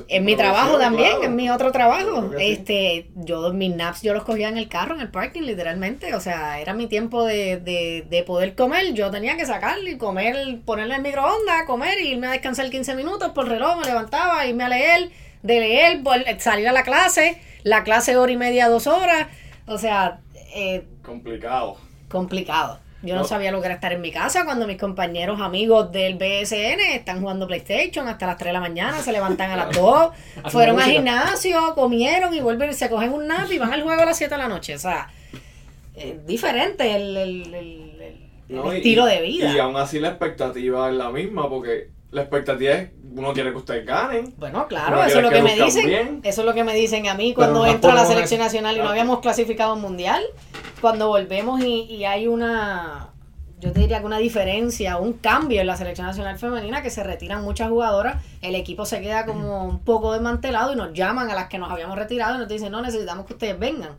[0.08, 1.24] en mi trabajo también, claro.
[1.26, 2.32] en mi otro trabajo.
[2.38, 2.44] Sí.
[2.44, 6.16] Este, yo mis naps yo los cogía en el carro, en el parking, literalmente.
[6.16, 8.94] O sea, era mi tiempo de, de, de poder comer.
[8.94, 10.36] Yo tenía que sacarlo y comer,
[10.66, 14.64] ponerle el microondas, comer y irme a descansar 15 minutos por reloj, me levantaba, irme
[14.64, 15.12] a leer,
[15.44, 16.02] de leer,
[16.40, 19.28] salir a la clase, la clase hora y media, dos horas.
[19.68, 20.20] O sea,
[20.56, 21.78] eh, Complicado.
[22.10, 22.80] complicado.
[23.02, 23.22] Yo no.
[23.22, 23.28] No.
[23.28, 27.20] sabía lo que era estar en mi casa cuando mis compañeros amigos del BSN están
[27.20, 30.12] jugando PlayStation hasta las 3 de la mañana, se levantan a las 2,
[30.50, 34.02] fueron al gimnasio, comieron y vuelven y se cogen un nap y van al juego
[34.02, 34.76] a las 7 de la noche.
[34.76, 35.10] O sea,
[35.96, 38.30] es diferente el, el- el-
[38.76, 39.52] estilo de vida.
[39.54, 43.58] Y aún así la expectativa es la misma porque la expectativa es uno quiere que
[43.58, 44.34] ustedes ganen.
[44.38, 45.86] Bueno, claro, Uno eso es lo que que me dicen.
[45.88, 46.22] bien.
[46.24, 48.80] Eso es lo que me dicen a mí cuando entro a la selección nacional y
[48.80, 50.24] no habíamos clasificado mundial.
[50.82, 53.14] Cuando volvemos y, y hay una,
[53.60, 57.04] yo te diría que una diferencia, un cambio en la selección nacional femenina, que se
[57.04, 61.36] retiran muchas jugadoras, el equipo se queda como un poco desmantelado y nos llaman a
[61.36, 63.92] las que nos habíamos retirado y nos dicen, no, necesitamos que ustedes vengan.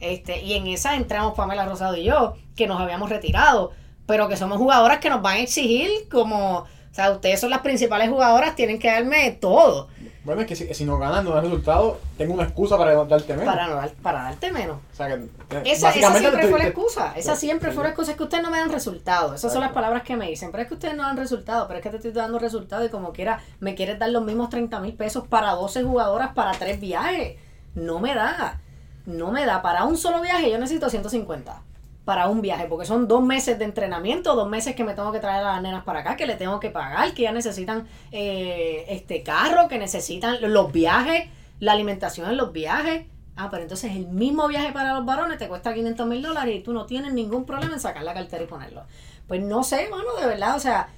[0.00, 3.72] Este, y en esa entramos Pamela Rosado y yo, que nos habíamos retirado,
[4.06, 7.60] pero que somos jugadoras que nos van a exigir como, o sea, ustedes son las
[7.60, 9.88] principales jugadoras, tienen que darme todo.
[10.22, 13.32] Bueno, es que si, si no ganas, no das resultado, tengo una excusa para darte
[13.34, 13.46] menos.
[13.54, 14.76] Para, no dar- para darte menos.
[14.92, 15.24] O sea, que,
[15.64, 17.12] Esa, siempre te- fue la te- excusa.
[17.16, 18.10] Esa te- siempre fue la excusa.
[18.10, 19.34] Es que ustedes no me dan resultados.
[19.34, 20.50] Esas son las palabras que me dicen.
[20.50, 21.66] Pero es que ustedes no dan resultados.
[21.68, 24.50] Pero es que te estoy dando resultados y como quiera me quieres dar los mismos
[24.50, 27.38] 30 mil pesos para 12 jugadoras para tres viajes.
[27.74, 28.60] No me da.
[29.06, 29.62] No me da.
[29.62, 31.62] Para un solo viaje yo necesito 150.
[32.04, 32.66] Para un viaje.
[32.66, 35.62] Porque son dos meses de entrenamiento, dos meses que me tengo que traer a las
[35.62, 39.78] nenas para acá, que le tengo que pagar, que ya necesitan eh, este carro, que
[39.78, 41.28] necesitan los viajes,
[41.60, 43.06] la alimentación en los viajes.
[43.36, 46.60] Ah, pero entonces el mismo viaje para los varones te cuesta 500 mil dólares y
[46.60, 48.84] tú no tienes ningún problema en sacar la cartera y ponerlo.
[49.26, 50.88] Pues no sé, mano, de verdad, o sea,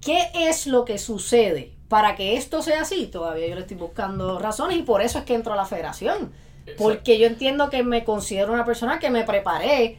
[0.00, 3.06] ¿qué es lo que sucede para que esto sea así?
[3.08, 6.32] Todavía yo le estoy buscando razones y por eso es que entro a la federación.
[6.76, 9.98] Porque yo entiendo que me considero una persona que me preparé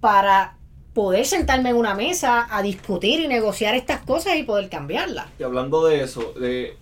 [0.00, 0.56] para
[0.94, 5.26] poder sentarme en una mesa a discutir y negociar estas cosas y poder cambiarlas.
[5.38, 6.76] Y hablando de eso, de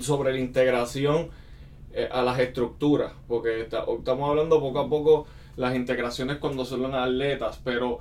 [0.00, 1.30] sobre la integración
[1.92, 5.26] eh, a las estructuras, porque está- estamos hablando poco a poco
[5.56, 7.98] las integraciones cuando son los atletas, pero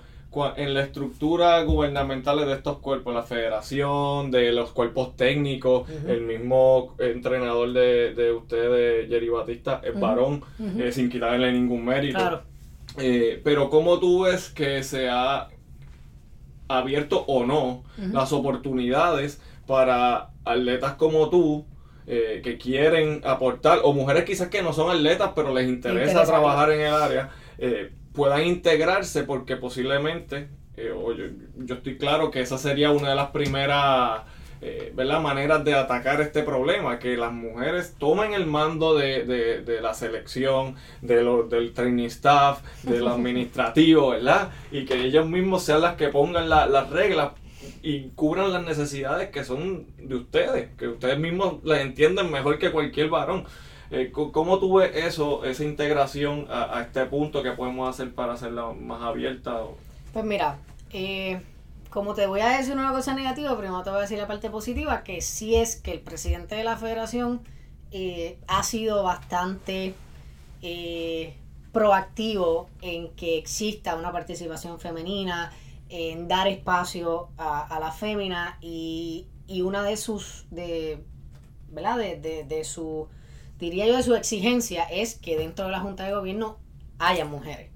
[0.57, 6.95] en la estructura gubernamental de estos cuerpos, la federación, de los cuerpos técnicos, el mismo
[6.99, 10.81] entrenador de, de ustedes, Jerry Batista, es varón, Ujú.
[10.81, 12.19] eh, sin quitarle ningún mérito.
[12.19, 12.41] Claro.
[12.97, 15.49] Eh, pero ¿cómo tú ves que se ha
[16.67, 21.65] abierto o no las oportunidades para atletas como tú
[22.05, 26.25] eh, que quieren aportar, o mujeres quizás que no son atletas, pero les interesa, interesa,
[26.25, 31.25] trabajar en el área, eh, puedan integrarse porque posiblemente, eh, o yo,
[31.57, 34.23] yo estoy claro que esa sería una de las primeras...
[34.61, 35.21] eh, ¿verdad?
[35.21, 39.93] maneras de atacar este problema, que las mujeres tomen el mando de, de- de la
[39.93, 44.49] selección, de lo- del training staff, de lo administrativo, ¿verdad?
[44.69, 47.29] Y que ellos mismos sean las que pongan la- las reglas
[47.81, 52.71] y cubran las necesidades que son de ustedes, que ustedes mismos las entienden mejor que
[52.71, 53.45] cualquier varón.
[53.91, 58.71] Eh, ¿Cómo tú ves eso, esa integración a, este punto que podemos hacer para hacerla
[58.73, 59.61] más abierta?
[60.13, 60.59] Pues mira,
[60.91, 61.41] eh,
[61.89, 64.49] como te voy a decir una cosa negativa, primero te voy a decir la parte
[64.49, 67.41] positiva, que sí es que el presidente de la federación
[67.91, 69.95] eh, ha sido bastante
[70.61, 71.35] eh,
[71.71, 75.51] proactivo en que exista una participación femenina,
[75.89, 81.03] en dar espacio a, la fémina y, y una de sus, de,
[81.69, 81.97] ¿verdad?
[81.97, 83.07] De, de, de su,
[83.59, 86.57] diría yo, de su exigencia es que dentro de la Junta de Gobierno
[86.97, 87.69] haya mujeres.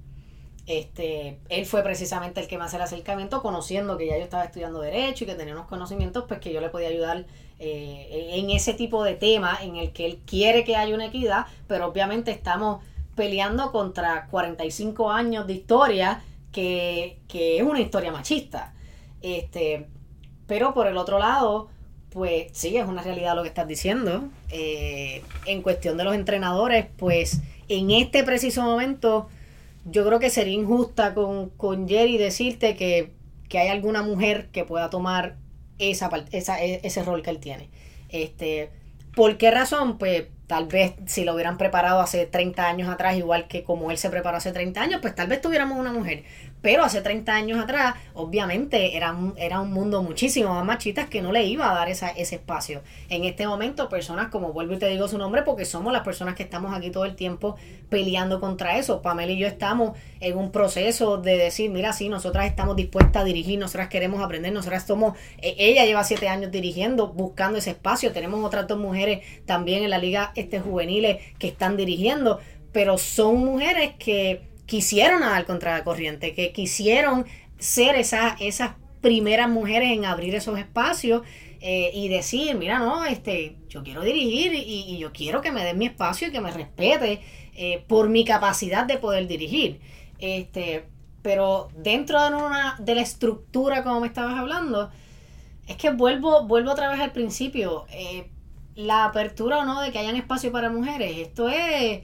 [0.65, 4.45] Este, él fue precisamente el que me hace el acercamiento, conociendo que ya yo estaba
[4.45, 7.25] estudiando Derecho y que tenía unos conocimientos, pues que yo le podía ayudar
[7.59, 11.47] eh, en ese tipo de tema en el que él quiere que haya una equidad,
[11.67, 12.81] pero obviamente estamos
[13.15, 16.23] peleando contra 45 años de historia,
[16.53, 18.73] que, que es una historia machista.
[19.21, 19.87] Este,
[20.47, 21.69] pero por el otro lado,
[22.13, 24.29] pues sí, es una realidad lo que estás diciendo.
[24.49, 29.27] Eh, en cuestión de los entrenadores, pues en este preciso momento
[29.85, 33.11] yo creo que sería injusta con, con Jerry decirte que,
[33.49, 35.37] que hay alguna mujer que pueda tomar
[35.79, 37.69] esa, esa, e- ese rol que él tiene.
[38.09, 38.69] Este,
[39.15, 39.97] ¿Por qué razón?
[39.97, 43.97] Pues tal vez si lo hubieran preparado hace 30 años atrás, igual que como él
[43.97, 46.23] se preparó hace 30 años, pues tal vez tuviéramos una mujer.
[46.63, 51.21] Pero hace 30 años atrás, obviamente, era un, era un mundo muchísimo más machista que
[51.21, 52.81] no le iba a dar esa, ese espacio.
[53.09, 56.35] En este momento, personas como vuelvo y te digo su nombre, porque somos las personas
[56.35, 57.57] que estamos aquí todo el tiempo
[57.89, 59.01] peleando contra eso.
[59.01, 63.25] Pamela y yo estamos en un proceso de decir, mira, sí, nosotras estamos dispuestas a
[63.25, 68.13] dirigir, nosotras queremos aprender, nosotras somos, eh, ella lleva siete años dirigiendo, buscando ese espacio.
[68.13, 72.39] Tenemos otras dos mujeres también en la liga este juveniles que están dirigiendo,
[72.71, 77.25] pero son mujeres que quisieron nadar contra la corriente, que quisieron
[77.57, 81.23] ser esas, esas primeras mujeres en abrir esos espacios
[81.61, 85.63] eh, y decir, mira, no, este, yo quiero dirigir y, y yo quiero que me
[85.63, 87.21] den mi espacio y que me respete
[87.55, 89.79] eh, por mi capacidad de poder dirigir.
[90.19, 90.85] Este,
[91.21, 94.91] pero dentro de, una, de la estructura como me estabas hablando,
[95.67, 97.85] es que vuelvo, vuelvo otra vez al principio.
[97.91, 98.29] eh,
[98.75, 102.01] la apertura o no de que hayan espacio para mujeres, esto es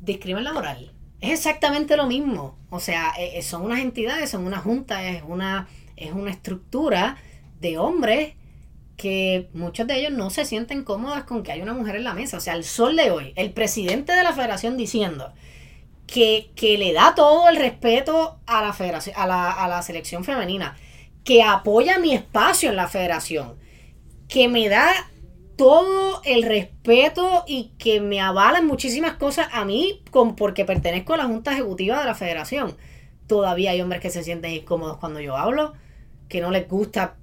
[0.00, 0.95] discrimen laboral.
[1.26, 2.56] Es exactamente lo mismo.
[2.70, 5.66] O sea, eh, eh, son unas entidades, son una junta, es una,
[5.96, 7.16] es una estructura
[7.60, 8.34] de hombres
[8.96, 12.14] que muchos de ellos no se sienten cómodas con que hay una mujer en la
[12.14, 12.36] mesa.
[12.36, 15.32] O sea, el sol de hoy, el presidente de la federación diciendo
[16.06, 20.22] que, que le da todo el respeto a la federación, a la, a la selección
[20.22, 20.76] femenina,
[21.24, 23.56] que apoya mi espacio en la federación,
[24.28, 24.92] que me da
[25.56, 31.16] todo el respeto y que me avalan muchísimas cosas a mí con, porque pertenezco a
[31.16, 32.76] la Junta Ejecutiva de la Federación.
[33.26, 35.72] Todavía hay hombres que se sienten incómodos cuando yo hablo,
[36.28, 37.16] que no les gusta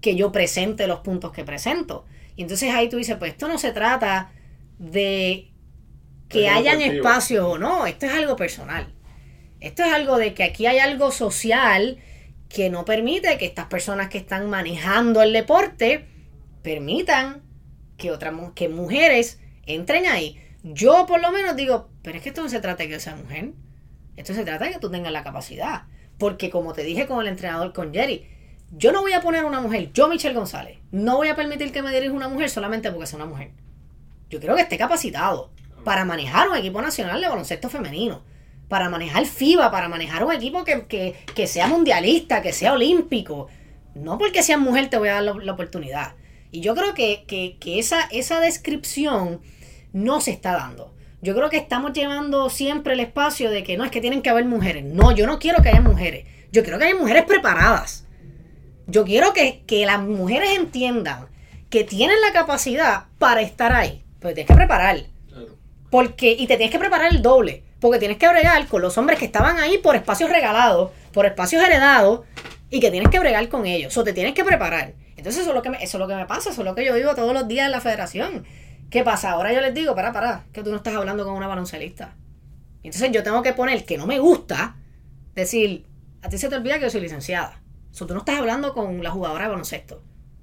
[0.00, 2.04] que yo presente los puntos que presento.
[2.36, 4.32] Y entonces ahí tú dices, pues esto no se trata
[4.78, 5.50] de
[6.28, 7.08] que Es hayan deportivo.
[7.08, 8.92] espacios o no, esto es algo personal.
[9.60, 11.98] Esto es algo de que aquí hay algo social
[12.48, 16.06] que no permite que estas personas que están manejando el deporte
[16.62, 17.42] permitan
[18.00, 20.40] que otras que mujeres entren ahí.
[20.64, 23.00] Yo por lo menos digo, pero es que esto no se trata de que yo
[23.00, 23.52] sea mujer.
[24.16, 25.82] Esto se trata de que tú tengas la capacidad.
[26.18, 28.26] Porque como te dije con el entrenador, con Jerry,
[28.72, 31.82] yo no voy a poner una mujer, yo Michelle González, no voy a permitir que
[31.82, 33.52] me dirija una mujer solamente porque sea una mujer.
[34.28, 35.50] Yo quiero que esté capacitado
[35.84, 38.22] para manejar un equipo nacional de baloncesto femenino,
[38.68, 43.48] para manejar FIBA, para manejar un equipo que, que- que sea mundialista, que sea olímpico.
[43.94, 46.14] No porque seas mujer te voy a dar la oportunidad.
[46.52, 49.40] Y yo creo que, que- que esa, esa descripción
[49.92, 50.94] no se está dando.
[51.22, 54.30] Yo creo que estamos llevando siempre el espacio de que no es que tienen que
[54.30, 54.84] haber mujeres.
[54.84, 56.24] No, yo no quiero que haya mujeres.
[56.50, 58.06] Yo quiero que haya mujeres preparadas.
[58.86, 61.28] Yo quiero que, que las mujeres entiendan
[61.68, 64.02] que tienen la capacidad para estar ahí.
[64.18, 65.04] Pero tienes que preparar.
[65.90, 67.64] Porque, y te tienes que preparar el doble.
[67.80, 71.62] Porque tienes que bregar con los hombres que estaban ahí por espacios regalados, por espacios
[71.62, 72.20] heredados,
[72.70, 73.96] y que tienes que bregar con ellos.
[73.96, 74.94] O te tienes que preparar.
[75.20, 76.74] Entonces eso es lo que me, eso es lo que me pasa, eso es lo
[76.74, 78.46] que yo vivo todos los días en la federación.
[78.88, 79.32] ¿Qué pasa?
[79.32, 82.16] Ahora yo les digo, para, para, que tú no estás hablando con una baloncelista.
[82.82, 84.76] Entonces yo tengo que poner que no me gusta,
[85.34, 85.84] decir,
[86.22, 87.60] a ti se te olvida que yo soy licenciada.
[87.90, 90.02] So, tú no estás hablando con la jugadora de baloncesto.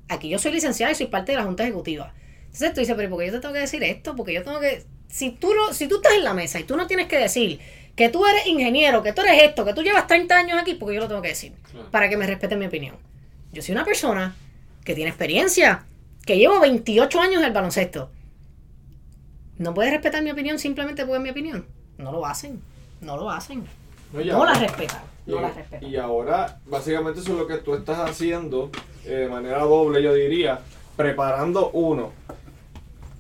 [0.10, 2.14] Aquí yo soy licenciada y soy parte de la Junta Ejecutiva.
[2.46, 4.16] Entonces tú dices, pero ¿por qué yo te tengo que decir esto?
[4.16, 4.86] Porque yo tengo que...
[5.08, 7.60] Si tú, no, si tú estás en la mesa y tú no tienes que decir
[7.96, 10.94] que tú eres ingeniero, que tú eres esto, que tú llevas 30 años aquí, porque
[10.94, 11.54] yo lo tengo que decir,
[11.90, 12.96] para que me respeten mi opinión.
[13.52, 14.36] Yo soy una persona
[14.88, 15.84] que tiene experiencia,
[16.26, 18.10] que llevo 28 años en el baloncesto.
[19.58, 21.66] ¿No puedes respetar mi opinión simplemente porque es mi opinión?
[21.98, 22.62] No lo hacen,
[23.02, 23.66] no lo hacen.
[24.14, 25.90] No, No la respetan, no y, la respetan.
[25.90, 28.72] y ahora, básicamente, eso es lo que tú estás haciendo
[29.04, 30.62] eh, de manera doble, yo diría,
[30.96, 32.14] preparando uno,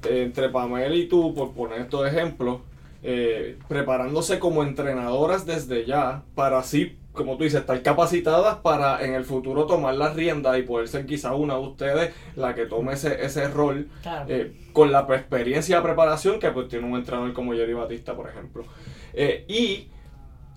[0.05, 2.61] eh, entre Pamela y tú, por poner estos ejemplos,
[3.10, 9.14] eh, preparándose como entrenadoras desde ya, para así, como tú dices, estar capacitadas para en
[9.14, 12.93] el futuro tomar las riendas y poder ser quizá una de ustedes la que tome
[12.93, 14.26] ese, ese rol Claro.
[14.28, 18.28] eh, con la experiencia y preparación que pues tiene un entrenador como Jerry Batista, por
[18.30, 18.66] ejemplo.
[19.14, 19.88] Eh, y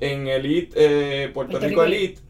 [0.01, 2.21] en Elite, eh, Puerto, Puerto Rico Rico Elite,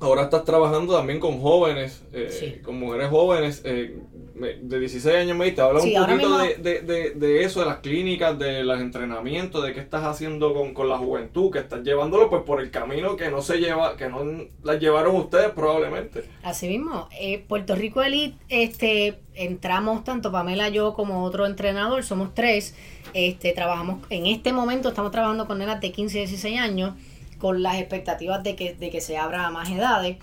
[0.00, 2.62] ahora estás trabajando también con jóvenes, eh, Sí.
[2.62, 3.98] con mujeres jóvenes eh,
[4.40, 5.60] de 16 años, me diste.
[5.60, 8.80] Habla Sí, un poquito mismo- de, de, de, de eso, de las clínicas, de los
[8.80, 12.70] entrenamientos, de qué estás haciendo con, con la juventud, que estás llevándolo pues por el
[12.70, 14.24] camino que no se lleva, que no
[14.62, 16.24] las llevaron ustedes probablemente.
[16.42, 22.34] Así mismo, eh, Puerto Rico Elite, este, entramos tanto Pamela, yo como otro entrenador, somos
[22.34, 22.74] tres,
[23.14, 26.94] este, trabajamos, en este momento estamos trabajando con nenas de 15 y 16 años,
[27.38, 30.16] con las expectativas de que, de que se abra a más edades,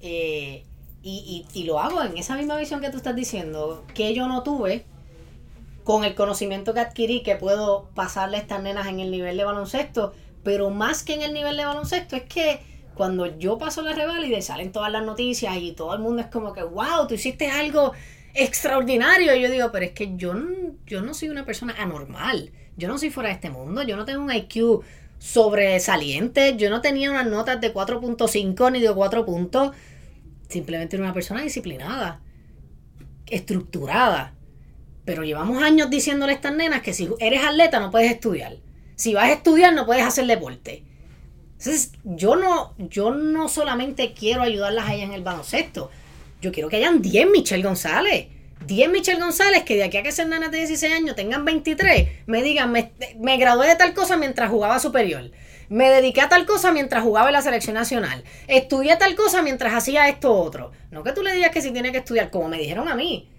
[0.00, 0.64] eh,
[1.02, 4.28] y, y, y lo hago en esa misma visión que tú estás diciendo, que yo
[4.28, 4.84] no tuve,
[5.84, 9.44] con el conocimiento que adquirí, que puedo pasarle a estas nenas en el nivel de
[9.44, 10.12] baloncesto,
[10.44, 12.60] pero más que en el nivel de baloncesto, es que
[12.94, 16.52] cuando yo paso la reválida salen todas las noticias y todo el mundo es como
[16.52, 17.92] que, wow, tú hiciste algo
[18.34, 19.34] extraordinario.
[19.34, 22.50] Y yo digo, pero es que yo, no- yo no soy una persona anormal.
[22.76, 23.82] Yo no soy fuera de este mundo.
[23.82, 24.82] Yo no tengo un IQ
[25.18, 26.56] sobresaliente.
[26.56, 29.72] Yo no tenía unas notas de 4.5 ni de 4 puntos.
[30.52, 32.20] Simplemente era una persona disciplinada,
[33.26, 34.34] estructurada.
[35.06, 38.58] Pero llevamos años diciéndole a estas nenas que si eres atleta no puedes estudiar.
[38.94, 40.84] Si vas a estudiar no puedes hacer deporte.
[41.52, 45.90] Entonces, yo no, yo no solamente quiero ayudarlas a ellas en el baloncesto.
[46.42, 48.26] Yo quiero que hayan 10 Michelle González.
[48.66, 52.26] 10 Michelle González que de aquí a que sean nenas de 16 años tengan 23,
[52.26, 55.30] me digan, me, me gradué de tal cosa mientras jugaba superior.
[55.72, 58.22] Me dediqué a tal cosa mientras jugaba en la selección nacional.
[58.46, 60.70] Estudié tal cosa mientras hacía esto otro.
[60.90, 63.30] No que tú le digas que si tiene que estudiar, como me dijeron a mí.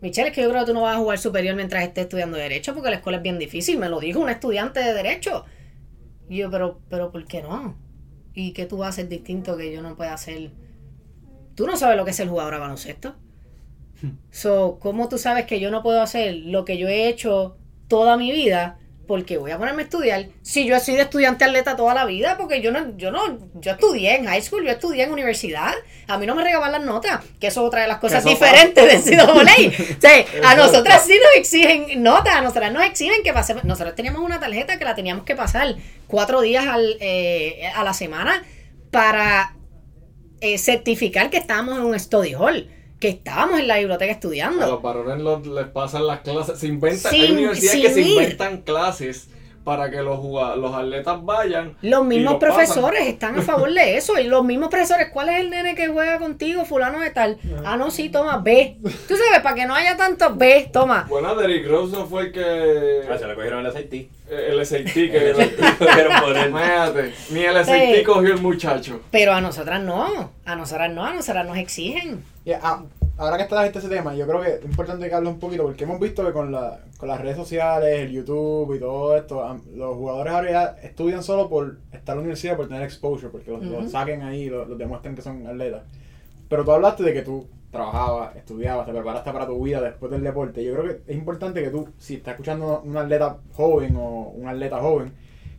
[0.00, 2.38] Michelle, es que yo creo que tú no vas a jugar superior mientras estés estudiando
[2.38, 3.76] Derecho porque la escuela es bien difícil.
[3.76, 5.44] Me lo dijo un estudiante de Derecho.
[6.28, 7.76] Y yo, pero, pero, ¿por qué no?
[8.34, 10.52] ¿Y qué tú vas a hacer distinto que yo no pueda hacer?
[11.56, 13.16] Tú no sabes lo que es el jugador de baloncesto.
[14.30, 18.16] So, ¿cómo tú sabes que yo no puedo hacer lo que yo he hecho toda
[18.16, 18.78] mi vida?
[19.10, 20.26] Porque voy a ponerme a estudiar.
[20.40, 23.72] Si yo he sido estudiante atleta toda la vida, porque yo no, yo no, yo
[23.72, 25.74] estudié en high school, yo estudié en universidad.
[26.06, 29.04] A mí no me regaban las notas, que eso es otra de las cosas diferentes
[29.04, 29.16] de.
[29.98, 33.64] O sea, a nosotras sí nos exigen notas, a nosotras nos exigen que pasemos.
[33.64, 35.74] Nosotros teníamos una tarjeta que la teníamos que pasar
[36.06, 38.44] cuatro días al, eh, a la semana
[38.92, 39.56] para
[40.40, 42.70] eh, certificar que estábamos en un study hall.
[43.00, 44.66] Que estábamos en la biblioteca A estudiando.
[44.66, 46.58] los varones los- les pasan las clases.
[46.58, 48.06] Se inventan, Sin- hay universidades que se ir.
[48.12, 49.28] inventan clases
[49.64, 50.20] para que los,
[50.56, 51.76] los atletas vayan.
[51.82, 52.54] Los mismos lo pasan.
[52.56, 54.18] profesores están a favor de eso.
[54.18, 57.38] Y los mismos profesores, ¿cuál es el nene que juega contigo, fulano de tal?
[57.64, 58.76] Ah, no, sí, toma, ve.
[58.82, 61.06] Tú sabes, para que no haya tanto, ve, toma.
[61.08, 63.02] Bueno, Derrick Rose no fue el que.
[63.10, 63.92] Ah, se le cogieron el SAT.
[63.92, 65.34] eh, El SAT que.
[66.48, 68.02] Imagínate, ni el SAT Sí.
[68.04, 69.00] cogió el muchacho.
[69.10, 70.30] Pero a nosotras no.
[70.44, 72.24] A nosotras no, a nosotras nos exigen.
[72.62, 72.82] Ah,
[73.20, 75.84] ahora que está ese tema, yo creo que es importante que hable un poquito, porque
[75.84, 79.44] hemos visto que con, la, con las redes sociales, el YouTube y todo esto,
[79.74, 83.50] los jugadores ahora ya estudian solo por estar en la universidad, por tener exposure, porque
[83.50, 83.60] los,
[83.90, 85.82] saquen ahí, los, los demuestren que son atletas.
[86.48, 90.24] Pero tú hablaste de que tú trabajabas, estudiabas, te preparaste para tu vida después del
[90.24, 90.64] deporte.
[90.64, 94.48] Yo creo que es importante que tú, si estás escuchando un atleta joven o un
[94.48, 95.12] atleta joven,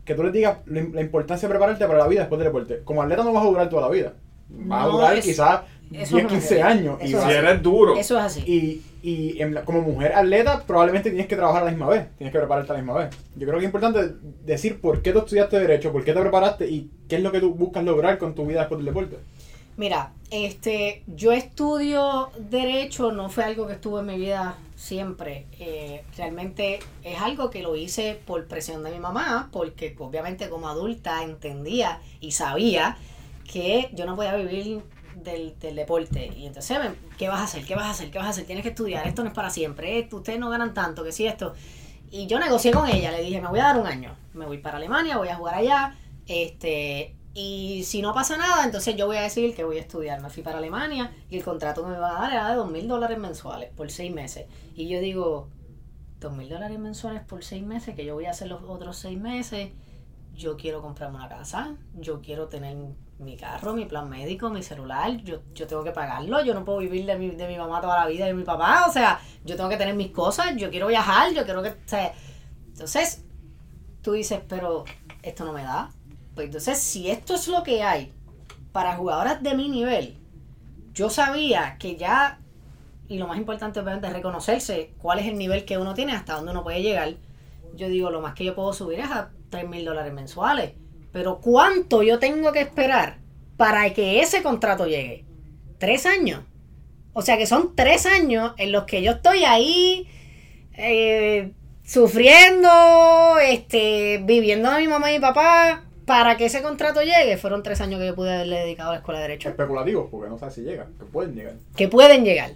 [0.04, 2.80] que tú les digas la, la importancia de prepararte para la vida después del deporte.
[2.84, 4.12] Como atleta no vas a durar toda la vida.
[4.50, 5.60] Vas a durar es- quizás
[5.94, 6.70] eso 10, no es 15 verdad.
[6.70, 6.98] años.
[7.02, 7.96] y Eso Si eres duro.
[7.96, 8.40] Eso es así.
[8.46, 12.06] y, y en la- como mujer atleta, probablemente tienes que trabajar a la misma vez,
[12.18, 13.10] tienes que prepararte a la misma vez.
[13.36, 14.14] Yo creo que es importante
[14.44, 17.40] decir por qué tú estudiaste Derecho, por qué te preparaste y qué es lo que
[17.40, 19.18] tú buscas lograr con tu vida después del deporte.
[19.76, 25.46] Mira, este, yo estudio derecho, no fue algo que estuvo en mi vida siempre.
[25.58, 30.68] Eh, realmente es algo que lo hice por presión de mi mamá, porque obviamente como
[30.68, 32.98] adulta entendía y sabía
[33.50, 34.82] que yo no podía vivir
[35.16, 36.32] del, del deporte.
[36.36, 36.78] Y entonces,
[37.18, 37.64] ¿qué vas a hacer?
[37.64, 38.10] ¿Qué vas a hacer?
[38.10, 38.44] ¿Qué vas a hacer?
[38.44, 41.26] Tienes que estudiar, esto no es para siempre, esto, ustedes no ganan tanto, que si
[41.26, 41.54] esto.
[42.10, 44.58] Y yo negocié con ella, le dije, me voy a dar un año, me voy
[44.58, 45.96] para Alemania, voy a jugar allá,
[46.26, 50.20] este, y si no pasa nada, entonces yo voy a decir que voy a estudiar.
[50.20, 52.86] Me fui para Alemania y el contrato me va a dar era de dos mil
[52.86, 54.46] dólares mensuales por seis meses.
[54.74, 55.48] Y yo digo,
[56.20, 59.18] dos mil dólares mensuales por seis meses, que yo voy a hacer los otros seis
[59.18, 59.70] meses.
[60.34, 62.76] Yo quiero comprarme una casa, yo quiero tener
[63.24, 66.78] mi carro, mi plan médico, mi celular, yo, yo tengo que pagarlo, yo no puedo
[66.78, 69.20] vivir de mi, de mi mamá toda la vida y de mi papá, o sea,
[69.44, 72.12] yo tengo que tener mis cosas, yo quiero viajar, yo quiero que, o sea,
[72.68, 73.24] entonces,
[74.02, 74.84] tú dices, pero
[75.22, 75.90] esto no me da.
[76.34, 78.12] Pues entonces, si esto es lo que hay
[78.72, 80.18] para jugadoras de mi nivel,
[80.92, 82.40] yo sabía que ya,
[83.08, 86.34] y lo más importante obviamente es reconocerse cuál es el nivel que uno tiene, hasta
[86.34, 87.14] dónde uno puede llegar.
[87.74, 90.72] Yo digo, lo más que yo puedo subir es a 3 mil dólares mensuales.
[91.12, 93.18] Pero ¿cuánto yo tengo que esperar
[93.56, 95.24] para que ese contrato llegue?
[95.78, 96.42] ¿Tres años?
[97.12, 100.08] O sea que son tres años en los que yo estoy ahí
[100.74, 101.52] eh,
[101.84, 107.36] sufriendo, este, viviendo de mi mamá y mi papá para que ese contrato llegue.
[107.36, 109.50] Fueron tres años que yo pude haberle dedicado a la escuela de Derecho.
[109.50, 111.54] Especulativos, porque no sabes si llega, que pueden llegar.
[111.76, 112.52] Que pueden llegar.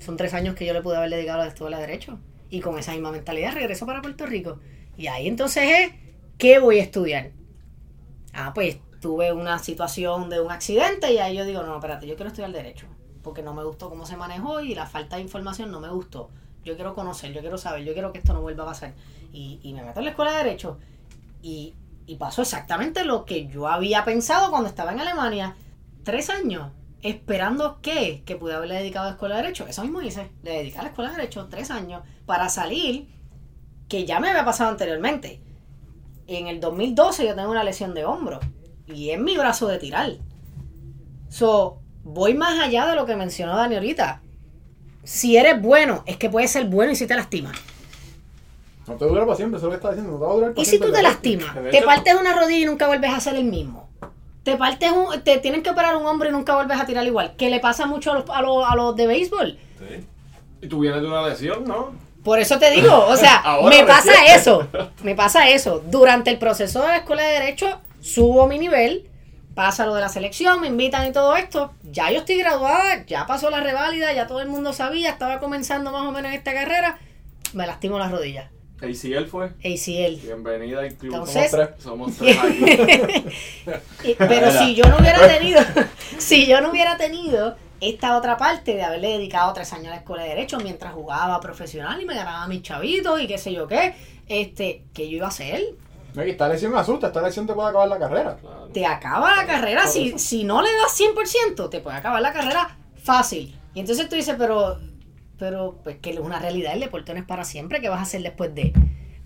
[0.00, 2.18] Son tres años que yo le pude haber dedicado a la escuela de Derecho.
[2.50, 4.58] Y con esa misma mentalidad regreso para Puerto Rico.
[4.96, 5.92] Y ahí entonces es,
[6.36, 7.30] ¿qué voy a estudiar?
[8.32, 12.16] Ah, pues tuve una situación de un accidente y ahí yo digo, no, espérate, yo
[12.16, 12.86] quiero estudiar Derecho.
[13.22, 16.30] Porque no me gustó cómo se manejó y la falta de información no me gustó.
[16.64, 18.94] Yo quiero conocer, yo quiero saber, yo quiero que esto no vuelva a pasar.
[19.32, 20.78] Y, me meto en la escuela de Derecho
[21.42, 21.74] y,
[22.06, 25.56] y pasó exactamente lo que yo había pensado cuando estaba en Alemania.
[26.02, 26.70] Tres años
[27.02, 29.66] esperando que, que pude haberle dedicado a la escuela de Derecho.
[29.66, 33.08] Eso mismo hice, le dediqué a la escuela de Derecho tres años para salir,
[33.88, 35.40] que ya me había pasado anteriormente.
[36.30, 38.38] En el 2012 yo tengo una lesión de hombro
[38.86, 40.12] y es mi brazo de tirar.
[41.28, 44.22] So, voy más allá de lo que mencionó Dani ahorita.
[45.02, 47.56] Si eres bueno, es que puedes ser bueno y si te lastimas.
[48.86, 50.34] No te dura para siempre, eso es lo que estás diciendo, no te va a
[50.34, 51.52] durar para ¿Y si tú te lastimas?
[51.52, 53.88] Te hecho- partes una rodilla y nunca vuelves a ser el mismo.
[54.44, 57.34] Te partes un, te tienen que operar un hombro y nunca vuelves a tirar igual.
[57.36, 59.58] Que le pasa mucho a los, a los, a los de béisbol.
[59.80, 60.06] Sí.
[60.62, 61.90] Y tú vienes de una lesión, ¿no?
[62.24, 64.68] Por eso te digo, o sea, Ahora me pasa eso.
[65.02, 65.82] Me pasa eso.
[65.86, 69.08] Durante el proceso de la escuela de Derecho, subo mi nivel,
[69.54, 71.72] pasa lo de la selección, me invitan y todo esto.
[71.82, 75.92] Ya yo estoy graduada, ya pasó la reválida, ya todo el mundo sabía, estaba comenzando
[75.92, 76.98] más o menos esta carrera.
[77.52, 78.50] Me lastimo las rodillas.
[78.82, 79.46] ACL fue.
[79.58, 80.16] ACL.
[80.22, 81.12] Bienvenida al club.
[81.14, 81.82] Entonces- Somos tres.
[81.82, 84.14] Somos tres aquí.
[84.18, 85.60] Pero si yo no hubiera tenido,
[86.18, 89.96] si yo no hubiera tenido esta otra parte de haberle dedicado tres años a la
[89.96, 93.66] escuela de derecho mientras jugaba profesional y me ganaba mis chavitos y qué sé yo
[93.66, 93.94] qué,
[94.28, 95.62] este, ¿qué yo iba a hacer?
[96.14, 98.36] No, y esta lesión me asusta, esta lesión te puede acabar la carrera.
[98.36, 98.66] Claro.
[98.72, 102.76] Te acaba la carrera, si, si no le das 100%, te puede acabar la carrera
[103.02, 103.56] fácil.
[103.74, 104.78] Y entonces tú dices, pero,
[105.38, 108.02] pero, pues que es una realidad, el deporte no es para siempre, ¿qué vas a
[108.02, 108.72] hacer después de?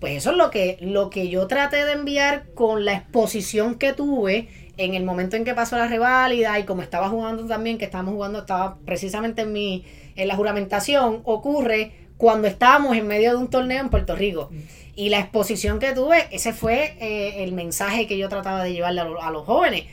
[0.05, 3.91] Pues eso es lo que, lo que yo traté de enviar con la exposición que
[3.91, 7.85] tuve en el momento en que pasó la reválida y como estaba jugando también, que
[7.85, 9.83] estábamos jugando, estaba precisamente en mi,
[10.15, 14.51] en la juramentación, ocurre cuando estábamos en medio de un torneo en Puerto Rico.
[14.95, 19.01] Y la exposición que tuve, ese fue eh, el mensaje que yo trataba de llevarle
[19.01, 19.85] a, lo- a los jóvenes.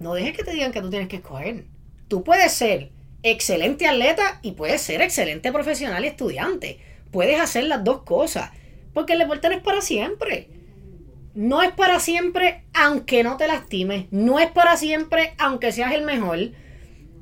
[0.00, 1.64] No dejes que te digan que tú tienes que escoger.
[2.08, 2.90] Tú puedes ser
[3.22, 6.78] excelente atleta y puedes ser excelente profesional y estudiante.
[7.10, 8.50] Puedes hacer las dos cosas.
[8.92, 10.48] Porque el deporte no es para siempre.
[11.34, 14.06] No es para siempre aunque no te lastimes.
[14.10, 16.38] No es para siempre aunque seas el mejor.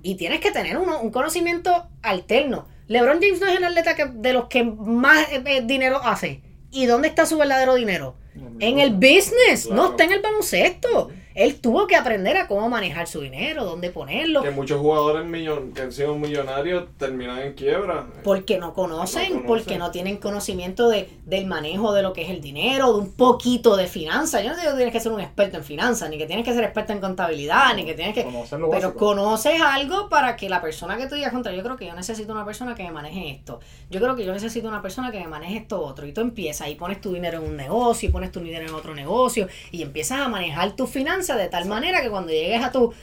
[0.03, 2.67] Y tienes que tener uno, un conocimiento alterno.
[2.87, 6.43] LeBron James no es el atleta que, de los que más eh, eh, dinero hace.
[6.71, 8.17] ¿Y dónde está su verdadero dinero?
[8.61, 11.11] En el business, no está en el baloncesto.
[11.39, 15.73] Él tuvo que aprender a cómo manejar su dinero, dónde ponerlo, Que muchos jugadores millon-
[15.73, 18.07] que han sido millonarios terminan en quiebra.
[18.25, 19.47] porque no conocen, No conocen.
[19.47, 23.13] porque no tienen conocimiento de, del manejo de lo que es el dinero, de un
[23.13, 24.43] poquito de finanzas.
[24.43, 26.53] Yo no digo que tienes que ser un experto en finanzas, ni que tienes que
[26.53, 28.23] ser experto en contabilidad, ni que tienes que...
[28.25, 28.95] Pero básico.
[28.97, 32.33] conoces algo para que la persona que tú digas contra, yo creo que yo necesito
[32.33, 33.61] una persona que me maneje esto.
[33.91, 36.05] Yo creo que yo necesito una persona que me maneje esto otro.
[36.05, 38.75] Y tú empiezas y pones tu dinero en un negocio y pones tu dinero en
[38.75, 42.73] otro negocio y empiezas a manejar tus finanzas de tal manera que cuando llegues a
[42.73, 42.95] tus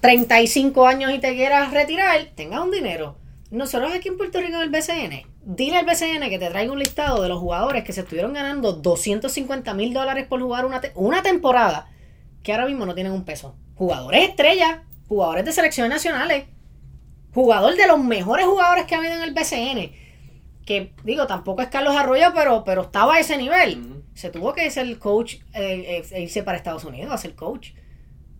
[0.00, 3.16] 35 años y te quieras retirar, tengas un dinero.
[3.50, 6.78] Nosotros aquí en Puerto Rico en el BCN, dile al BCN que te traiga un
[6.78, 11.22] listado de los jugadores que se estuvieron ganando 250 mil dólares por jugar una, una
[11.22, 11.88] temporada
[12.42, 13.56] que ahora mismo no tienen un peso.
[13.74, 16.46] Jugadores estrellas, jugadores de selecciones nacionales,
[17.34, 19.92] jugador de los mejores jugadores que ha habido en el BCN.
[20.64, 23.99] Que digo, tampoco es Carlos Arroyo, pero, pero estaba a ese nivel.
[24.20, 27.70] Se tuvo que ser coach, eh, eh, irse para Estados Unidos a ser coach.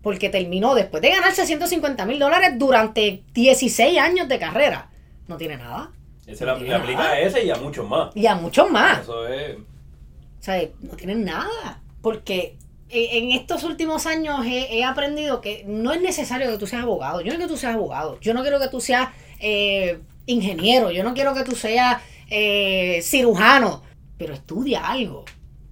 [0.02, 4.90] Porque terminó después de ganarse 150 mil dólares durante 16 años de carrera.
[5.26, 5.90] No tiene nada.
[6.26, 7.14] Ese No le, tiene le aplica nada.
[7.14, 8.14] a ese y a muchos más.
[8.14, 9.00] Y a muchos más.
[9.00, 9.56] Eso es.
[9.56, 11.80] O sea, no tienen nada.
[12.02, 12.56] Porque
[12.90, 16.82] en en estos últimos años he, he aprendido que no es necesario que tú seas
[16.82, 17.22] abogado.
[17.22, 18.20] Yo no quiero que tú seas abogado.
[18.20, 19.08] Yo no quiero que tú seas
[19.38, 20.90] eh, ingeniero.
[20.90, 23.82] Yo no quiero que tú seas eh, cirujano.
[24.18, 25.24] Pero estudia algo.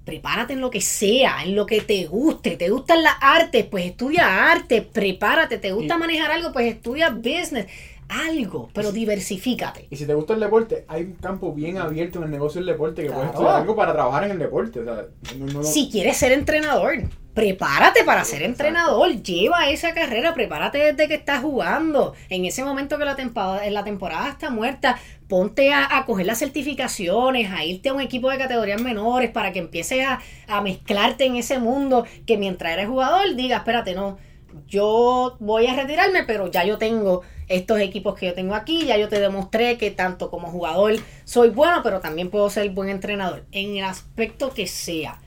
[0.08, 2.56] Prepárate en lo que sea, en lo que te guste.
[2.56, 3.66] ¿Te gustan las artes?
[3.66, 4.80] Pues estudia arte.
[4.80, 5.58] Prepárate.
[5.58, 6.50] ¿Te gusta Y- manejar algo?
[6.50, 7.66] Pues estudia business.
[8.08, 9.86] Algo, pero diversifícate.
[9.90, 12.68] Y si te gusta el deporte, hay un campo bien abierto en el negocio del
[12.68, 14.80] deporte que puedes estudiar algo para trabajar en el deporte.
[14.80, 15.04] O sea,
[15.36, 16.94] no- no- no- Si quieres ser entrenador,
[17.34, 19.10] prepárate para ser entrenador.
[19.22, 22.14] Lleva esa carrera, prepárate desde que estás jugando.
[22.30, 24.98] En ese momento que la temporada, la temporada está muerta,
[25.28, 29.52] ponte a, a coger las certificaciones, a irte a un equipo de categorías menores para
[29.52, 32.06] que empieces a, a mezclarte en ese mundo.
[32.26, 34.18] Que mientras eres jugador, diga, espérate, no,
[34.66, 38.96] yo voy a retirarme, pero ya yo tengo estos equipos que yo tengo aquí, ya
[38.96, 43.44] yo te demostré que tanto como jugador soy bueno, pero también puedo ser buen entrenador,
[43.52, 45.20] en el aspecto que sea.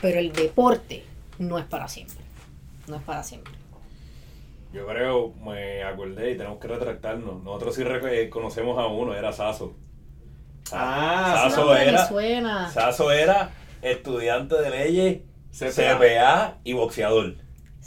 [0.00, 1.04] Pero el deporte
[1.38, 2.24] no es para siempre.
[2.86, 3.55] No es para siempre.
[4.76, 7.42] Yo creo, me acordé y tenemos que retractarnos.
[7.42, 9.72] Nosotros sí re- conocemos a uno, era Saso.
[10.72, 12.70] Ah, Saso era, suena.
[12.70, 13.50] Saso era
[13.82, 15.18] estudiante de leyes,
[15.50, 15.96] CPA.
[15.96, 17.34] CPA y boxeador.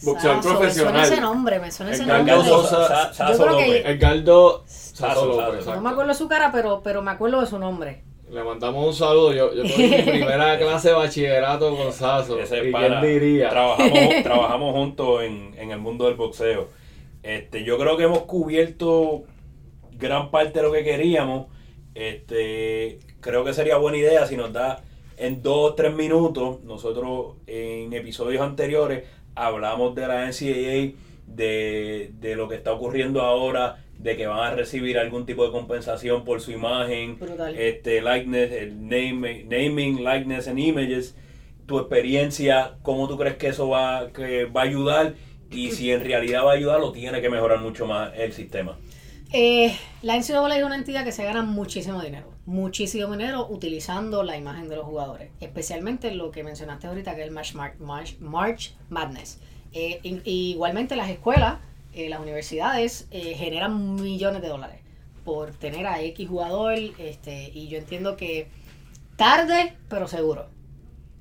[0.01, 0.93] boxeador profesional.
[0.93, 2.49] Me suena ese nombre, me suena ese Edgardo nombre.
[2.49, 2.79] Sosa.
[2.79, 3.85] de- Sa- Saso Yo creo que- López.
[3.85, 4.63] Edgardo.
[5.75, 8.03] No me acuerdo su cara, pero, pero me acuerdo de su nombre.
[8.31, 9.33] Le mandamos un saludo.
[9.33, 12.39] Yo, yo tuve mi primera clase de bachillerato con Saso.
[12.39, 13.49] Ese ¿Y pana, quién diría?
[13.49, 16.78] Trabajamos, trabajamos juntos en, en el mundo del boxeo.
[17.23, 19.23] Este, yo creo que hemos cubierto
[19.91, 21.47] gran parte de lo que queríamos.
[21.95, 24.83] Este, creo que sería buena idea si nos da
[25.17, 26.63] en dos o tres minutos.
[26.63, 29.03] Nosotros en episodios anteriores
[29.35, 30.93] hablamos de la NCAA,
[31.27, 35.51] de, de lo que está ocurriendo ahora, de que van a recibir algún tipo de
[35.51, 37.55] compensación por su imagen Brutal.
[37.57, 41.15] este likeness, el name, naming, likeness and images,
[41.65, 45.15] tu experiencia, cómo tú crees que eso va, que va a ayudar
[45.51, 48.77] y si en realidad va a ayudar o tiene que mejorar mucho más el sistema.
[49.31, 54.35] Eh, la NCAA es una entidad que se gana muchísimo dinero, muchísimo dinero utilizando la
[54.37, 58.17] imagen de los jugadores, especialmente lo que mencionaste ahorita que es el March, Mar- March-
[58.19, 59.39] March Madness.
[59.71, 61.59] Eh, igualmente las escuelas,
[61.93, 64.81] eh, las universidades generan millones de dólares
[65.23, 68.47] por tener a X jugador, este, y yo entiendo que
[69.15, 70.47] tarde, pero seguro,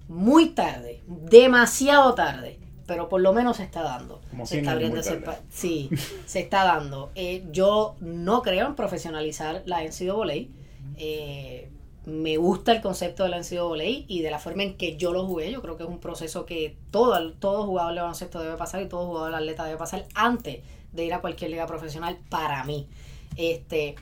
[0.08, 2.58] muy tarde, demasiado tarde,
[2.88, 4.22] pero por lo menos se está dando.
[4.30, 5.20] Como se está abriendo ese
[5.50, 5.90] Sí,
[6.26, 7.10] se está dando.
[7.14, 10.48] Eh, yo no creo en profesionalizar la NCAA.
[10.96, 11.68] Eh,
[12.06, 15.26] me gusta el concepto de la NCAA y de la forma en que yo lo
[15.26, 15.52] jugué.
[15.52, 18.88] Yo creo que es un proceso que todo, todo jugador de baloncesto debe pasar y
[18.88, 20.60] todo jugador de atleta debe pasar antes
[20.90, 22.88] de ir a cualquier liga profesional para mí.
[23.36, 23.96] Este,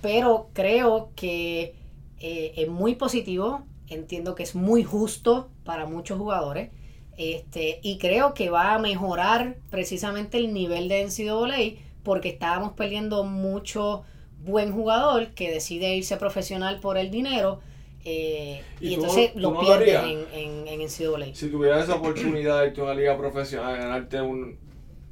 [0.00, 1.74] pero creo que
[2.20, 3.64] eh, es muy positivo.
[3.88, 6.70] Entiendo que es muy justo para muchos jugadores.
[7.16, 13.24] Este, y creo que va a mejorar precisamente el nivel de NCAA porque estábamos perdiendo
[13.24, 14.02] mucho
[14.44, 17.60] buen jugador que decide irse profesional por el dinero
[18.04, 21.34] eh, ¿Y y, entonces lo no pierdes en, en, en NCAA.
[21.34, 24.58] Si tuvieras esa oportunidad de irte a una liga profesional, ganarte un,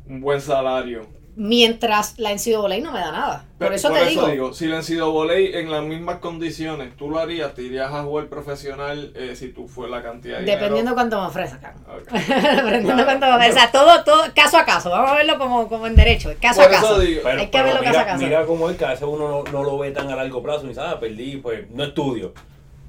[0.06, 3.44] un buen salario, mientras la NCAA no me da nada.
[3.58, 4.52] Por eso te digo.
[4.52, 7.54] Si la NCAA en las mismas condiciones, ¿tú lo harías?
[7.54, 11.26] ¿Te irías a jugar profesional eh, si tú fue la cantidad de Dependiendo cuánto me
[11.26, 11.74] ofrezcan.
[12.10, 13.50] Dependiendo cuánto me ofrezcan.
[13.50, 14.90] O sea, todo, todo, caso a caso.
[14.90, 16.96] Vamos a verlo como, como en derecho, caso a caso.
[16.98, 18.24] Hay que verlo caso a caso.
[18.24, 20.62] Mira cómo es que a veces uno no, lo ve tan a largo plazo.
[20.64, 22.34] Ni dice, ah, perdí, pues no estudio.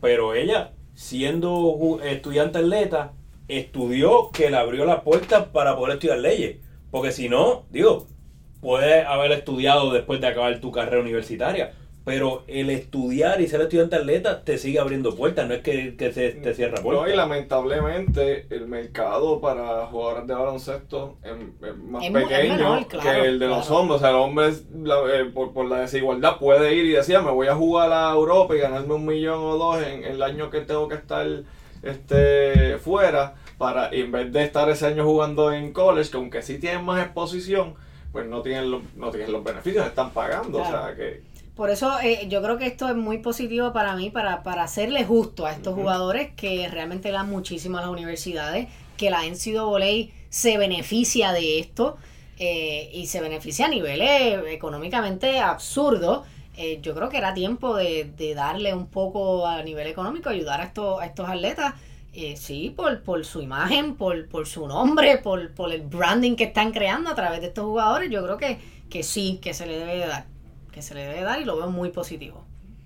[0.01, 3.13] Pero ella, siendo estudiante atleta,
[3.47, 6.57] estudió que le abrió la puerta para poder estudiar leyes.
[6.91, 8.07] Porque si no, digo,
[8.64, 11.74] puedes haber estudiado después de acabar tu carrera universitaria,
[12.05, 16.32] pero el estudiar y ser estudiante atleta te sigue abriendo puertas, no es que, se
[16.32, 17.05] te cierra puertas.
[17.05, 23.47] No, y lamentablemente el mercado para jugadores de baloncesto es, más pequeño que el de
[23.47, 23.97] los hombres.
[23.97, 27.55] O sea, el hombre eh, por, la desigualdad puede ir y decir, me voy a
[27.55, 30.95] jugar a Europa y ganarme un millón o dos en, el año que tengo que
[30.95, 31.26] estar
[31.84, 36.59] este fuera para en vez de estar ese año jugando en college, que aunque sí
[36.59, 37.76] tienen más exposición,
[38.14, 40.61] pues no tienen, los, no tienen los beneficios, están pagando.
[40.61, 41.24] O sea, que...
[41.55, 45.03] Por eso eh, yo creo que esto es muy positivo para mí, para, para hacerle
[45.03, 50.57] justo a estos jugadores que realmente dan muchísimo a las universidades, que la NCAA se
[50.57, 51.97] beneficia de esto
[52.38, 56.26] eh, y se beneficia a niveles económicamente absurdos.
[56.55, 60.61] Eh, yo creo que era tiempo de, de, darle un poco a nivel económico, ayudar
[60.61, 61.74] a estos, a estos atletas
[62.14, 66.43] eh, sí, por, por su imagen, por, por su nombre, por, por el branding que
[66.45, 68.59] están creando a través de estos jugadores, yo creo que,
[68.89, 70.26] que sí, que se le debe dar,
[70.72, 72.45] que se le debe dar y lo veo muy positivo.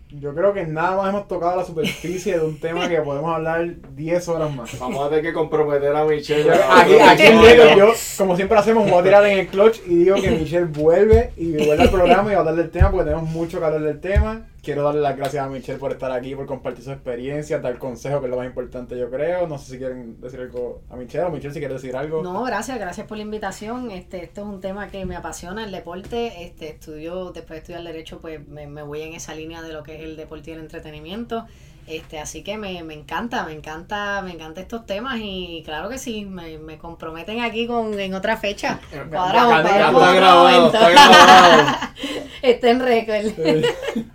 [0.10, 3.68] Yo creo que nada más hemos tocado la superficie de un tema que podemos hablar
[3.94, 4.80] 10 horas más.
[4.80, 6.50] Vamos a tener que comprometer a Michelle.
[6.50, 10.16] Aquí, aquí en yo, como siempre hacemos, voy a tirar en el clutch y digo
[10.16, 13.30] que Michelle vuelve y vuelve al programa y va a hablar del tema porque tenemos
[13.30, 16.46] mucho que hablar del tema quiero darle las gracias a Michelle por estar aquí, por
[16.46, 19.48] compartir su experiencia, dar consejo, que es lo más importante, yo creo.
[19.48, 22.22] No sé si quieren decir algo a Michelle o Michelle si quiere decir algo.
[22.22, 23.92] No, gracias, gracias por la invitación.
[23.92, 26.44] Este, esto es un tema que me apasiona, el deporte.
[26.44, 29.96] Este, estudio, después de estudiar Derecho, pues me, voy en esa línea de lo que
[29.96, 31.46] es el deporte y el entretenimiento.
[31.88, 36.26] Este, así que me, encanta, me encanta, me encanta estos temas y claro que sí,
[36.26, 38.82] me, me comprometen aquí con en otra fecha.
[39.10, 41.64] Cuadramos, está grabado, está grabado.
[42.42, 44.06] está en récord.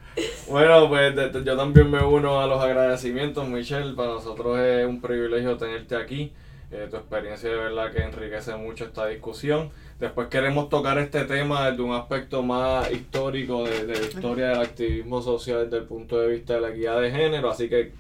[0.49, 3.95] Bueno, pues yo también me uno a los agradecimientos, Michelle.
[3.95, 6.33] Para nosotros es un privilegio tenerte aquí.
[6.71, 9.71] Eh, tu experiencia de verdad que enriquece mucho esta discusión.
[10.01, 15.21] Después queremos tocar este tema desde un aspecto más histórico de, la historia del activismo
[15.21, 17.51] social desde el punto de vista de la equidad de género.
[17.51, 17.93] Así que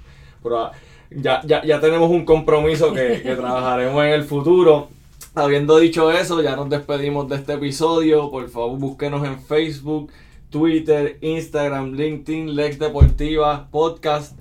[1.10, 4.88] ya, ya, ya tenemos un compromiso que, que trabajaremos en el futuro.
[5.34, 8.30] Habiendo dicho eso, ya nos despedimos de este episodio.
[8.30, 10.10] Por favor, búsquenos en Facebook.
[10.52, 14.38] Twitter, Instagram, LinkedIn, Lex Deportiva, Podcast.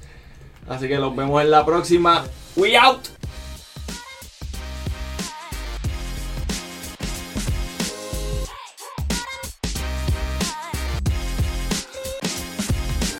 [0.70, 2.24] Así que los vemos en la próxima.
[2.55, 3.20] We out.